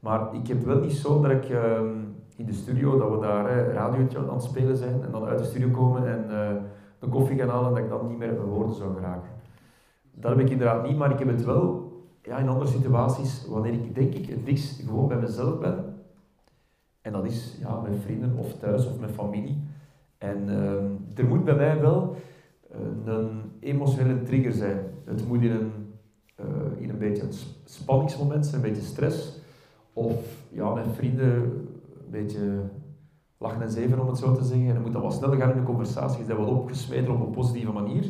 [0.00, 1.80] Maar ik heb wel niet zo dat ik uh,
[2.36, 5.44] in de studio, dat we daar radiootje aan het spelen zijn en dan uit de
[5.44, 6.62] studio komen en uh,
[6.98, 9.30] een koffie gaan halen en dat ik dan niet meer mijn woorden zou geraken.
[10.14, 11.92] Dat heb ik inderdaad niet, maar ik heb het wel
[12.22, 15.96] ja, in andere situaties, wanneer ik denk ik het dichtst gewoon bij mezelf ben,
[17.00, 19.66] en dat is ja, met vrienden of thuis of met familie.
[20.18, 22.18] En uh, er moet bij mij wel uh,
[23.04, 24.78] een emotionele trigger zijn.
[25.04, 25.72] Het moet in een,
[26.40, 27.32] uh, in een beetje een
[27.64, 29.38] spanningsmoment zijn, een beetje stress.
[29.92, 32.60] Of ja, met vrienden een beetje
[33.38, 34.66] lachen en zeven om het zo te zeggen.
[34.66, 36.18] En dan moet dat wat sneller gaan in de conversatie.
[36.18, 38.06] Je bent wel opgesmeten op een positieve manier.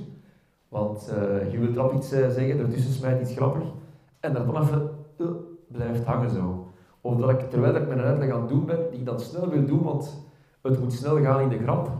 [0.69, 1.13] Want
[1.51, 3.63] je wilt rap iets zeggen, ertussen smijt iets grappig.
[4.21, 4.71] En dan vanaf
[5.69, 6.67] blijft hangen zo.
[7.01, 9.49] Of dat ik, terwijl ik mijn uitleg aan het doen ben, die ik dan snel
[9.49, 10.27] wil doen, want
[10.63, 11.91] het moet snel gaan in de grap,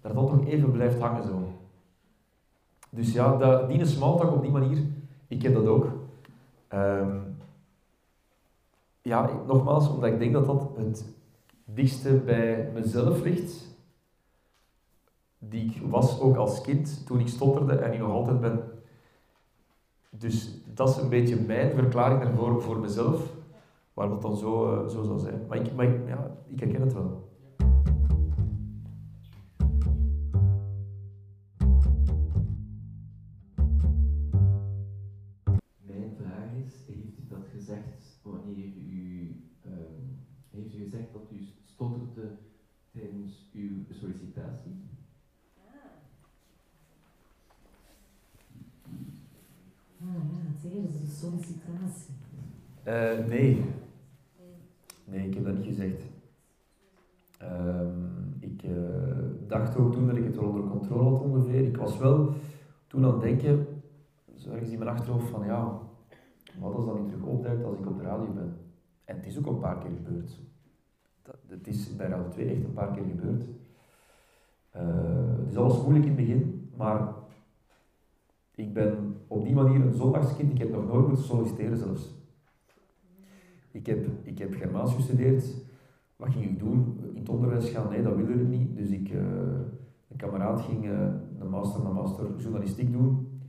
[0.00, 1.42] dat dan toch even blijft hangen zo.
[2.94, 4.78] Dus ja, dat, die smalltalk op die manier,
[5.28, 5.86] ik heb dat ook.
[6.74, 7.36] Um,
[9.02, 11.04] ja, nogmaals, omdat ik denk dat dat het
[11.64, 13.76] dichtste bij mezelf ligt,
[15.38, 18.60] die ik was ook als kind toen ik stotterde en die nog altijd ben.
[20.10, 23.32] Dus dat is een beetje mijn verklaring daarvoor voor mezelf
[23.94, 25.46] waarom dat dan zo, uh, zo zou zijn.
[25.48, 27.31] Maar ik, maar ik, ja, ik herken het wel.
[63.20, 63.66] Denken,
[64.34, 65.80] zo ergens in mijn achterhoofd van ja,
[66.60, 68.56] wat als dat niet terug opduikt als ik op de radio ben?
[69.04, 70.40] En het is ook een paar keer gebeurd.
[71.46, 73.44] het is bij Radio 2 echt een paar keer gebeurd.
[74.76, 77.14] Uh, het is alles moeilijk in het begin, maar
[78.54, 80.50] ik ben op die manier een zondagskind.
[80.50, 82.14] Ik heb nog nooit moeten solliciteren zelfs.
[83.70, 85.44] Ik heb, ik heb Germaans gestudeerd.
[86.16, 87.00] Wat ging ik doen?
[87.12, 87.88] In het onderwijs gaan?
[87.88, 88.76] Nee, dat wilde ik niet.
[88.76, 89.22] Dus ik, uh,
[90.12, 90.98] een kameraad ging uh,
[91.38, 93.40] een master naar master journalistiek doen.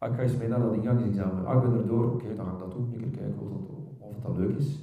[0.00, 1.46] Ik ga eens mee naar dat ingangsexamen.
[1.46, 2.12] Ah, ik ben er door.
[2.12, 2.92] Oké, dan ga ik dat doen.
[2.92, 4.78] Ik kijken of, dat, het dat leuk is.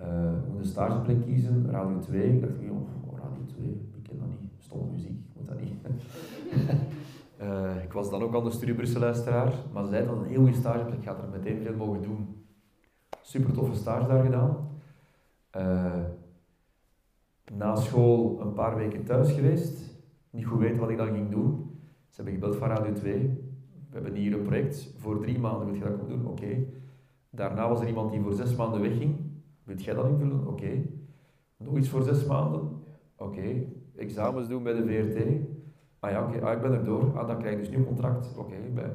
[0.00, 2.32] Uh, ik moet een stageplek kiezen, Radio 2.
[2.32, 4.50] Ik dacht, oh, Radio 2, ik ken dat niet.
[4.58, 5.72] Stomme muziek, ik moet dat niet.
[7.40, 10.40] Uh, ik was dan ook al de studie Brussel-luisteraar, maar ze zei dat een heel
[10.40, 12.44] goede stageplek, ik ga er meteen veel mogen doen.
[13.20, 14.56] Super toffe stage daar gedaan.
[17.52, 19.91] Na school een paar weken thuis geweest,
[20.32, 21.70] niet goed weten wat ik dan ging doen.
[22.08, 23.18] Ze hebben gebeld van Radio 2.
[23.90, 26.26] We hebben hier een project voor drie maanden, wil je dat komen doen?
[26.26, 26.64] Oké.
[27.30, 29.16] Daarna was er iemand die voor zes maanden wegging.
[29.64, 30.46] Wil jij dat invullen?
[30.46, 30.82] Oké.
[31.56, 32.60] Nog iets voor zes maanden?
[33.16, 33.64] Oké.
[33.96, 35.24] Examens doen bij de VRT.
[35.98, 37.18] Ah ja, oké, ah, ik ben er door.
[37.18, 38.34] Ah, dan krijg je dus een contract.
[38.38, 38.92] Oké, bij,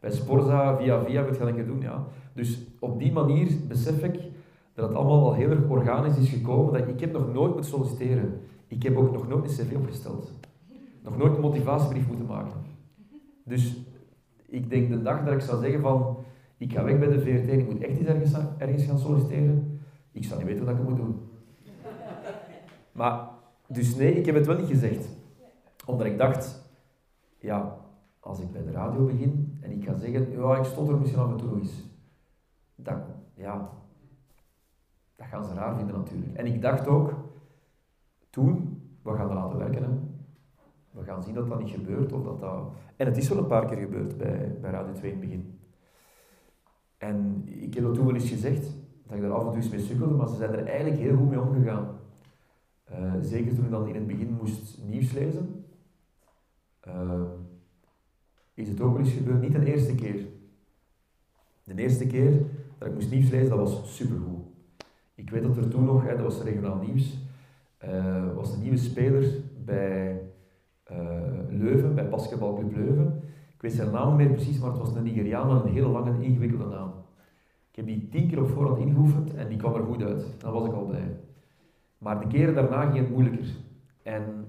[0.00, 2.06] bij Sporza via via wil je dat doen, ja.
[2.34, 4.20] Dus op die manier besef ik
[4.74, 6.72] dat het allemaal wel heel erg organisch is gekomen.
[6.72, 8.40] Dat ik heb nog nooit moeten solliciteren.
[8.66, 10.32] Ik heb ook nog nooit een cv opgesteld.
[11.02, 12.60] Nog nooit een motivatiebrief moeten maken.
[13.44, 13.76] Dus
[14.46, 16.16] ik denk de dag dat ik zou zeggen van
[16.56, 19.80] ik ga weg bij de VRT ik moet echt eens ergens, ergens gaan solliciteren,
[20.12, 21.20] ik zou niet weten wat ik moet doen.
[22.92, 23.28] Maar,
[23.66, 25.08] dus nee, ik heb het wel niet gezegd
[25.86, 26.70] omdat ik dacht,
[27.38, 27.76] ja,
[28.20, 31.20] als ik bij de radio begin en ik ga zeggen, ja, ik stond er misschien
[31.20, 31.60] af en toe.
[32.74, 32.98] Dat,
[33.34, 33.70] ja,
[35.16, 36.36] dat gaan ze raar vinden natuurlijk.
[36.36, 37.14] En ik dacht ook,
[38.30, 40.07] toen, we gaan dat laten werken.
[40.98, 42.12] We gaan zien dat dat niet gebeurt.
[42.12, 42.72] Of dat dat...
[42.96, 45.58] En het is wel een paar keer gebeurd bij, bij Radio 2 in het begin.
[46.98, 48.76] En ik heb dat toen wel eens gezegd,
[49.06, 51.16] dat ik daar af en toe eens mee sukkelde, maar ze zijn er eigenlijk heel
[51.16, 51.98] goed mee omgegaan.
[52.90, 55.64] Uh, zeker toen ik dan in het begin moest nieuws lezen.
[56.88, 57.22] Uh,
[58.54, 60.26] is het ook wel eens gebeurd, niet de eerste keer.
[61.64, 62.42] De eerste keer
[62.78, 64.46] dat ik moest nieuws lezen, dat was supergoed.
[65.14, 67.18] Ik weet dat er toen nog, hè, dat was regionaal nieuws,
[67.84, 69.24] uh, was een nieuwe speler
[69.64, 70.27] bij
[71.48, 73.22] Leuven, bij Basketbalclub Leuven.
[73.54, 76.22] Ik weet zijn naam niet meer precies, maar het was een Nigeriaan een hele lange
[76.22, 76.92] ingewikkelde naam.
[77.70, 80.34] Ik heb die tien keer op voorhand ingeoefend en die kwam er goed uit.
[80.38, 81.16] Dan was ik al blij.
[81.98, 83.46] Maar de keren daarna ging het moeilijker.
[84.02, 84.46] En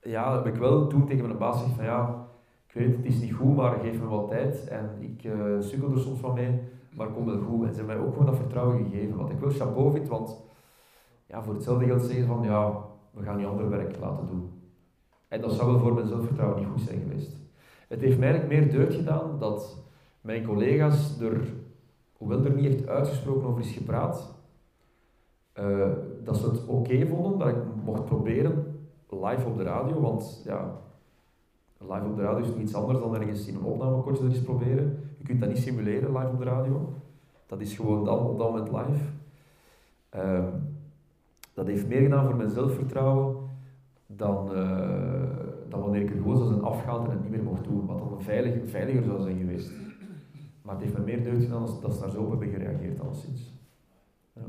[0.00, 2.26] ja, heb ik wel toen tegen mijn baas gezegd van ja,
[2.66, 4.68] ik weet het, is niet goed, maar geef me wat tijd.
[4.68, 6.60] En ik uh, sukkel er soms van mee,
[6.96, 7.66] maar kom wel goed.
[7.66, 9.16] En ze hebben mij ook gewoon dat vertrouwen gegeven.
[9.16, 10.42] Wat ik wel chapeau vind, want
[11.26, 14.59] ja, voor hetzelfde geld zeggen van ja, we gaan je ander werk laten doen.
[15.30, 17.36] En dat zou wel voor mijn zelfvertrouwen niet goed zijn geweest.
[17.88, 19.76] Het heeft mij meer deugd gedaan dat
[20.20, 21.40] mijn collega's er,
[22.16, 24.34] hoewel er niet echt uitgesproken over is gepraat,
[25.60, 25.88] uh,
[26.24, 28.70] dat ze het oké vonden, dat ik mocht proberen
[29.08, 30.78] live op de radio, want ja,
[31.78, 34.98] live op de radio is iets anders dan ergens in een opnamekortje er eens proberen.
[35.16, 36.92] Je kunt dat niet simuleren live op de radio.
[37.46, 39.04] Dat is gewoon dan op dat moment live.
[40.16, 40.76] Um,
[41.54, 43.49] dat heeft meer gedaan voor mijn zelfvertrouwen
[44.16, 47.64] dan, uh, dan wanneer ik er gewoon zou zijn afgehaald en het niet meer mocht
[47.64, 47.86] doen.
[47.86, 49.72] Wat dan veiliger, veiliger zou zijn geweest.
[50.62, 53.52] Maar het heeft me meer deugd gedaan dat ze daar zo op hebben gereageerd alleszins.
[54.32, 54.42] Ja.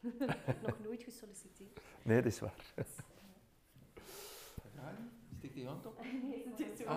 [0.66, 1.80] Nog nooit gesolliciteerd.
[2.02, 2.54] Nee, dat is waar.
[5.40, 5.98] Stik die hand op?
[6.30, 6.96] Nee, het is zo Ah.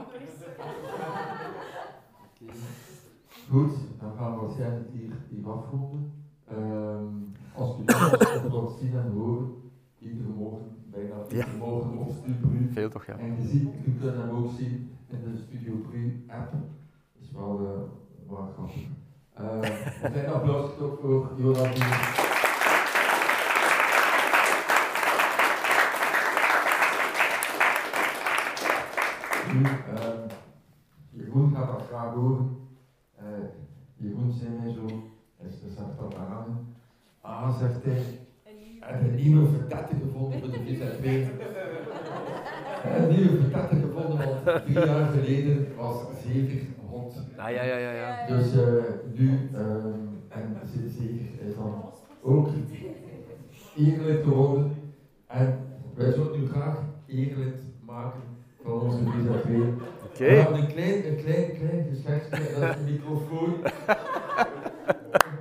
[2.26, 2.54] Oké.
[3.52, 6.14] Goed, dan gaan we waarschijnlijk hier, hier afronden.
[6.48, 6.93] Ehm,
[7.56, 9.52] als jullie nog zien en horen,
[10.00, 11.58] iedere morgen, bijna iedere Ja.
[11.58, 12.50] morgen op Studio.
[12.72, 13.18] Veel toch, ja.
[13.18, 16.52] En je, ziet, je kunt hem ook zien in de Studio Bru app.
[16.52, 18.76] Dat is wel, uh, wel grappig.
[19.40, 21.80] Uh, een klein applaus toch voor Jonas.
[29.54, 30.30] Nu, uh,
[31.10, 32.58] Jeroen gaat dat graag horen.
[33.22, 33.28] Uh,
[33.96, 34.86] Jeroen zei mij zo,
[35.38, 36.73] hij zegt dat aan.
[37.26, 38.02] Ah, zegt hij,
[38.44, 41.06] je een nieuwe verdette gevonden voor de VZW?
[42.98, 45.96] Een nieuwe verdette gevonden, want drie jaar geleden was
[46.26, 47.16] zeker hot.
[47.38, 48.28] Ah, ja, ja, ja, ja.
[48.28, 48.64] Dus uh,
[49.14, 50.58] nu, um, en
[50.98, 51.84] zeker is dan
[52.22, 52.50] ook
[53.78, 54.76] eerlijk geworden.
[55.28, 55.60] En
[55.96, 56.78] wij zouden nu graag
[57.08, 58.22] eerlijk maken
[58.64, 59.50] van onze VZW.
[60.06, 60.26] Oké.
[60.26, 63.56] We hebben een klein, een klein, klein gespreksje, dat is een microfoon.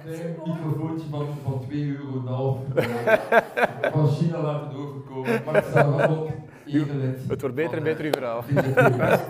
[0.06, 2.56] Een klein microfoontje van, van 2 euro en half,
[3.92, 5.42] van China laten overkomen.
[5.44, 6.30] Maar het staat wel op.
[7.28, 8.44] Het wordt beter en beter uw verhaal.
[8.96, 9.22] West.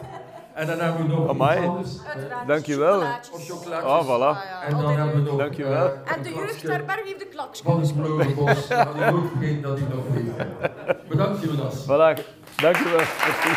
[0.54, 1.58] En dan hebben we nog Amai.
[1.58, 2.04] iets anders.
[2.14, 2.92] Uiteraard, Dankjewel.
[3.00, 3.48] chocolaatjes.
[3.48, 3.90] Chocolaatjes.
[3.90, 4.36] Ah, voilà.
[4.36, 5.84] Ah, ja, En dan altijd hebben we nog Dankjewel.
[5.86, 7.60] eh, En een de jeugdherberg heeft de klaks.
[7.62, 8.68] van het Blauwbos.
[8.68, 11.08] Dat ik ook vergeten dat hij nog leeft.
[11.08, 11.82] Bedankt Jonas.
[11.84, 12.18] Voilà,
[12.56, 12.98] dankjewel.
[12.98, 13.50] Merci.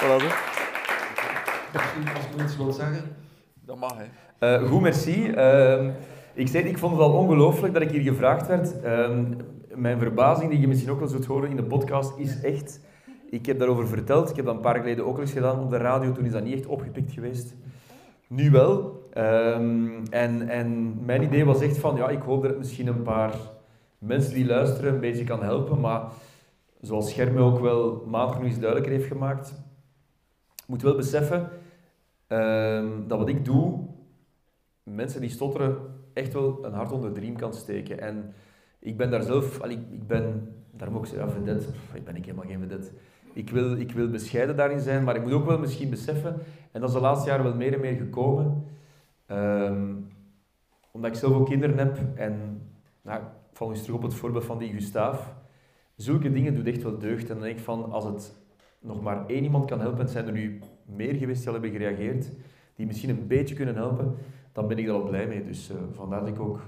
[0.00, 0.55] Voilà,
[2.14, 3.16] als ik iets wil zeggen.
[3.64, 4.04] Dat mag hè.
[4.38, 5.30] Eh, goed, merci.
[5.30, 5.90] Ehm,
[6.34, 8.80] ik, zei, ik vond het al ongelooflijk dat ik hier gevraagd werd.
[8.80, 9.24] Ehm,
[9.74, 12.80] mijn verbazing, die je misschien ook wel zult horen in de podcast, is echt...
[13.30, 14.30] Ik heb daarover verteld.
[14.30, 16.12] Ik heb dat een paar jaar geleden ook al eens gedaan op de radio.
[16.12, 17.54] Toen is dat niet echt opgepikt geweest.
[18.28, 19.04] Nu wel.
[19.12, 23.02] Ehm, en, en mijn idee was echt van, ja, ik hoop dat het misschien een
[23.02, 23.34] paar
[23.98, 25.80] mensen die luisteren een beetje kan helpen.
[25.80, 26.02] Maar
[26.80, 29.54] zoals Scherme ook wel maandag nog eens duidelijker heeft gemaakt,
[30.66, 31.48] moet wel beseffen
[32.26, 33.84] ehm, dat wat ik doe,
[34.82, 35.76] mensen die stotteren
[36.12, 38.00] echt wel een hart onder de riem kan steken.
[38.00, 38.34] En
[38.78, 42.16] ik ben daar zelf, al, ik, ik ben, daarom ook ja, vedette, Pff, ik ben
[42.16, 42.90] ik helemaal geen vedette.
[43.32, 46.36] Ik wil, ik wil bescheiden daarin zijn, maar ik moet ook wel misschien beseffen,
[46.72, 48.64] en dat is de laatste jaren wel meer en meer gekomen,
[49.26, 49.94] ehm,
[50.90, 52.62] omdat ik zelf ook kinderen heb, en
[53.02, 55.34] nou, ik val eens terug op het voorbeeld van die Gustaaf,
[55.96, 57.28] zulke dingen doet echt wel deugd.
[57.28, 58.34] En dan denk ik van, als het
[58.86, 61.52] nog maar één iemand kan helpen, en het zijn er nu meer geweest die al
[61.52, 62.30] hebben gereageerd,
[62.74, 64.14] die misschien een beetje kunnen helpen,
[64.52, 65.44] dan ben ik daar al blij mee.
[65.44, 66.60] Dus eh, vandaar dat ik ook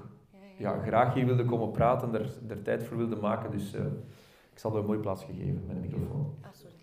[0.59, 3.51] ja, graag hier wilde komen praten en er, er tijd voor wilde maken.
[3.51, 3.85] Dus eh,
[4.53, 6.35] ik zal er een mooie plaats gegeven met een microfoon.
[6.41, 6.75] Ah, sorry.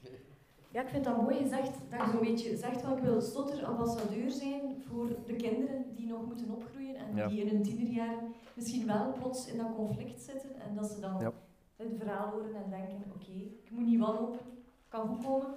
[0.71, 4.29] Ja, ik vind dat mooi gezegd, dat je zo'n beetje zegt van ik wil stotterambassadeur
[4.31, 7.27] zijn voor de kinderen die nog moeten opgroeien en Ja.
[7.27, 8.19] die in hun tienerjaren
[8.53, 11.31] misschien wel plots in dat conflict zitten en dat ze dan Ja.
[11.75, 13.31] het verhaal horen en denken, oké,
[13.63, 14.39] ik moet niet wanhopen,
[14.95, 15.47] kan goed komen.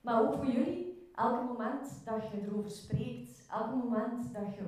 [0.00, 4.62] Maar ook voor jullie, elk moment dat je erover spreekt, elk moment dat je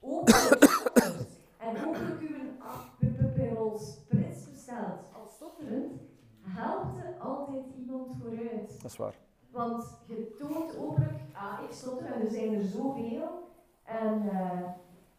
[0.00, 1.28] openlijk stottert
[1.58, 5.92] en openlijk je aperol spritz bestelt als stotterend,
[6.40, 8.82] helpt er altijd iemand vooruit.
[8.82, 9.14] Dat is waar.
[9.50, 13.46] Want je toont openlijk, ah, ik stotter en er zijn er zoveel.
[13.84, 14.62] En, eh,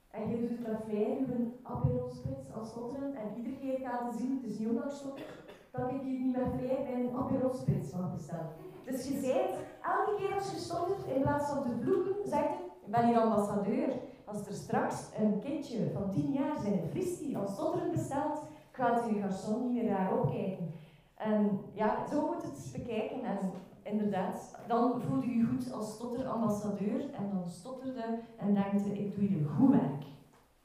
[0.10, 3.16] en je doet het met flair, je bent Aperol Spritz als stotteren.
[3.16, 5.26] En iedere keer gaat te zien, het is niet omdat ik stotter,
[5.72, 8.50] dat ik hier niet met flair bij een Aperol Spritz mag bestellen.
[8.86, 9.40] Dus je zei,
[9.84, 12.56] elke keer als je stottert, in plaats van te vloeken, zeg je,
[12.86, 13.90] ik ben hier ambassadeur.
[14.26, 18.40] Als er straks een kindje van 10 jaar zijn fristie als stotteren bestelt,
[18.72, 20.72] gaat die garçon niet meer raar opkijken.
[21.16, 23.24] En ja, zo moet het bekijken.
[23.24, 23.52] En
[23.84, 29.28] inderdaad, dan voelde je je goed als stotterambassadeur en dan stotterde en dankte ik doe
[29.28, 30.04] hier goed werk.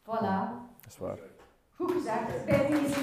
[0.02, 1.18] Voilà, Dat is waar.
[1.76, 2.44] goed gezegd.
[2.44, 3.00] Bij deze.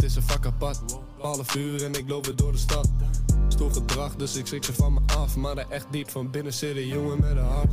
[0.00, 0.78] Het is een vak apart.
[1.18, 2.89] Half uur en ik loop weer door de stad.
[4.20, 5.36] Dus ik schrik ze van me af.
[5.36, 7.72] Maar er echt diep van binnen zit een jongen met een hart.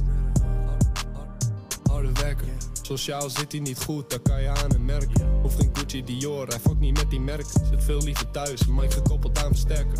[1.89, 2.47] Harde werker.
[2.81, 5.43] Sociaal zit hij niet goed, dat kan je aan hem merken.
[5.43, 7.45] Of geen Gucci Dior, hij fokt niet met die merk.
[7.69, 9.99] Zit veel liever thuis, maar gekoppeld aan versterker.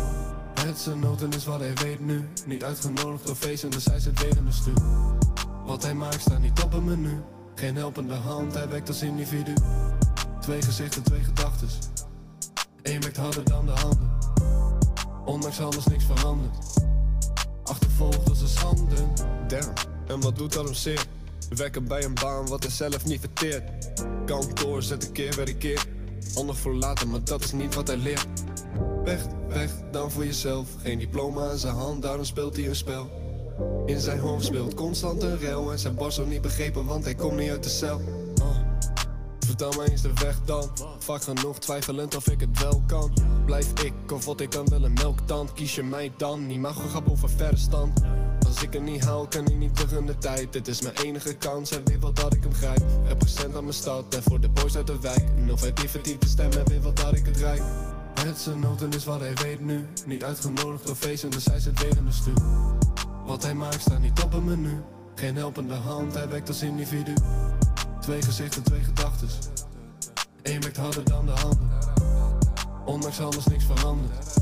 [0.60, 2.28] Het zijn noten is wat hij weet nu.
[2.46, 4.82] Niet uitgenodigd of feesten, dus hij zit weer in de stuur.
[5.66, 7.20] Wat hij maakt staat niet op een menu.
[7.54, 9.54] Geen helpende hand, hij werkt als individu.
[10.40, 11.68] Twee gezichten, twee gedachten.
[12.82, 14.17] Eén werkt harder dan de handen.
[15.28, 16.56] Ondanks alles niks veranderd.
[17.62, 18.94] Achtervolgd als een schande.
[19.48, 19.72] Damn,
[20.06, 21.06] en wat doet dat hem zeer?
[21.56, 23.90] Werken bij een baan wat hij zelf niet verteert.
[24.26, 25.86] Kantoor zet een keer weer een keer.
[26.34, 28.26] Ander voor later, maar dat is niet wat hij leert.
[29.04, 30.68] Weg, weg, dan voor jezelf.
[30.82, 33.10] Geen diploma in zijn hand, daarom speelt hij een spel.
[33.86, 35.72] In zijn hoofd speelt constant een rel.
[35.72, 38.00] En zijn boss ook niet begrepen, want hij komt niet uit de cel.
[39.58, 40.70] Vertel mij eens de weg dan.
[40.98, 43.12] Vaak genoeg twijfelend of ik het wel kan.
[43.44, 45.52] Blijf ik of wat ik kan wel een melktand.
[45.52, 48.00] Kies je mij dan, niet mag grap over verre stand.
[48.46, 50.52] Als ik het niet haal, kan ik niet terug in de tijd.
[50.52, 52.82] Dit is mijn enige kans en weet wat dat ik hem grijp.
[53.06, 55.24] Represent aan mijn stad en voor de boys uit de wijk.
[55.36, 57.62] Nog die verdiepe stem en weet wat dat ik het rijk.
[58.20, 59.86] Het zijn noten is wat hij weet nu.
[60.06, 62.42] Niet uitgenodigd of feesten, dus hij zit weer in de stuur.
[63.26, 64.82] Wat hij maakt staat niet op een menu.
[65.14, 67.14] Geen helpende hand, hij werkt als individu.
[68.08, 69.28] Twee gezichten, twee gedachten.
[70.42, 71.68] Eén werkt harder dan de handen.
[72.84, 74.36] Ondanks alles niks veranderd.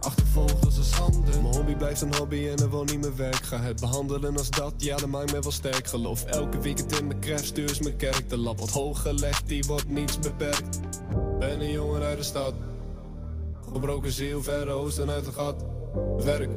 [0.00, 1.30] Achtervolgd als een schande.
[1.30, 3.44] Mijn hobby blijft een hobby en er woont niet mijn werk.
[3.44, 5.86] Ga het behandelen als dat, ja, dat maakt mij wel sterk.
[5.86, 8.28] Geloof elke weekend in mijn stuur is mijn kerk.
[8.28, 10.80] De lat wordt hoog gelegd, die wordt niets beperkt.
[11.38, 12.54] Ben een jongen uit de stad.
[13.72, 15.64] Gebroken ziel, verre oosten uit het gat.
[16.24, 16.50] Werk,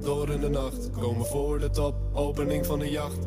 [0.00, 0.90] door in de nacht.
[0.90, 3.18] Komen voor de top, opening van de jacht.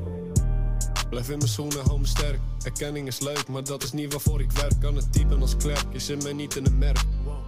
[1.09, 2.39] Blijf in mijn schoenen, hou me sterk.
[2.63, 4.73] Erkenning is leuk, maar dat is niet waarvoor ik werk.
[4.79, 7.03] Kan het typen als klerk, je zit mij niet in een merk.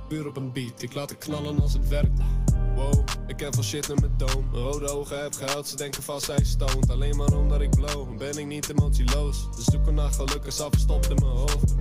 [0.07, 2.19] Puur op een beat, ik laat het knallen als het werkt.
[2.75, 4.17] Wow, ik ken van shit in mijn.
[4.51, 6.89] Mijn rode ogen heb geld, ze denken vast hij stoned.
[6.89, 9.47] Alleen maar omdat ik blow, ben ik niet emotieloos.
[9.55, 11.75] De zoeken naar geluk is afgestopt in mijn hoofd.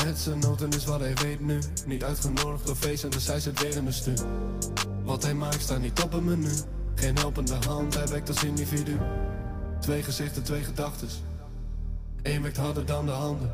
[0.00, 1.58] Het zijn noten is wat hij weet nu.
[1.86, 4.18] Niet uitgenodigd of feest en dus hij zit weer in de stuur.
[5.04, 6.52] Wat hij maakt staat niet op een menu.
[6.94, 8.98] Geen helpende hand, hij werkt als individu.
[9.88, 11.22] Twee gezichten, twee gedachtes.
[12.22, 13.50] Eén werkt harder dan de handen.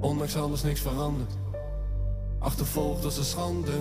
[0.00, 1.32] Ondanks alles niks veranderd.
[2.38, 3.72] Achtervolgd als een schande.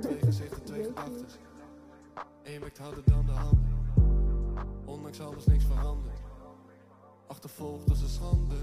[0.00, 1.38] Twee gezichten, twee gedachtes.
[2.42, 3.92] Eén werkt harder dan de handen.
[4.84, 6.18] Ondanks alles niks veranderd.
[7.26, 8.56] Achtervolgd als een schande.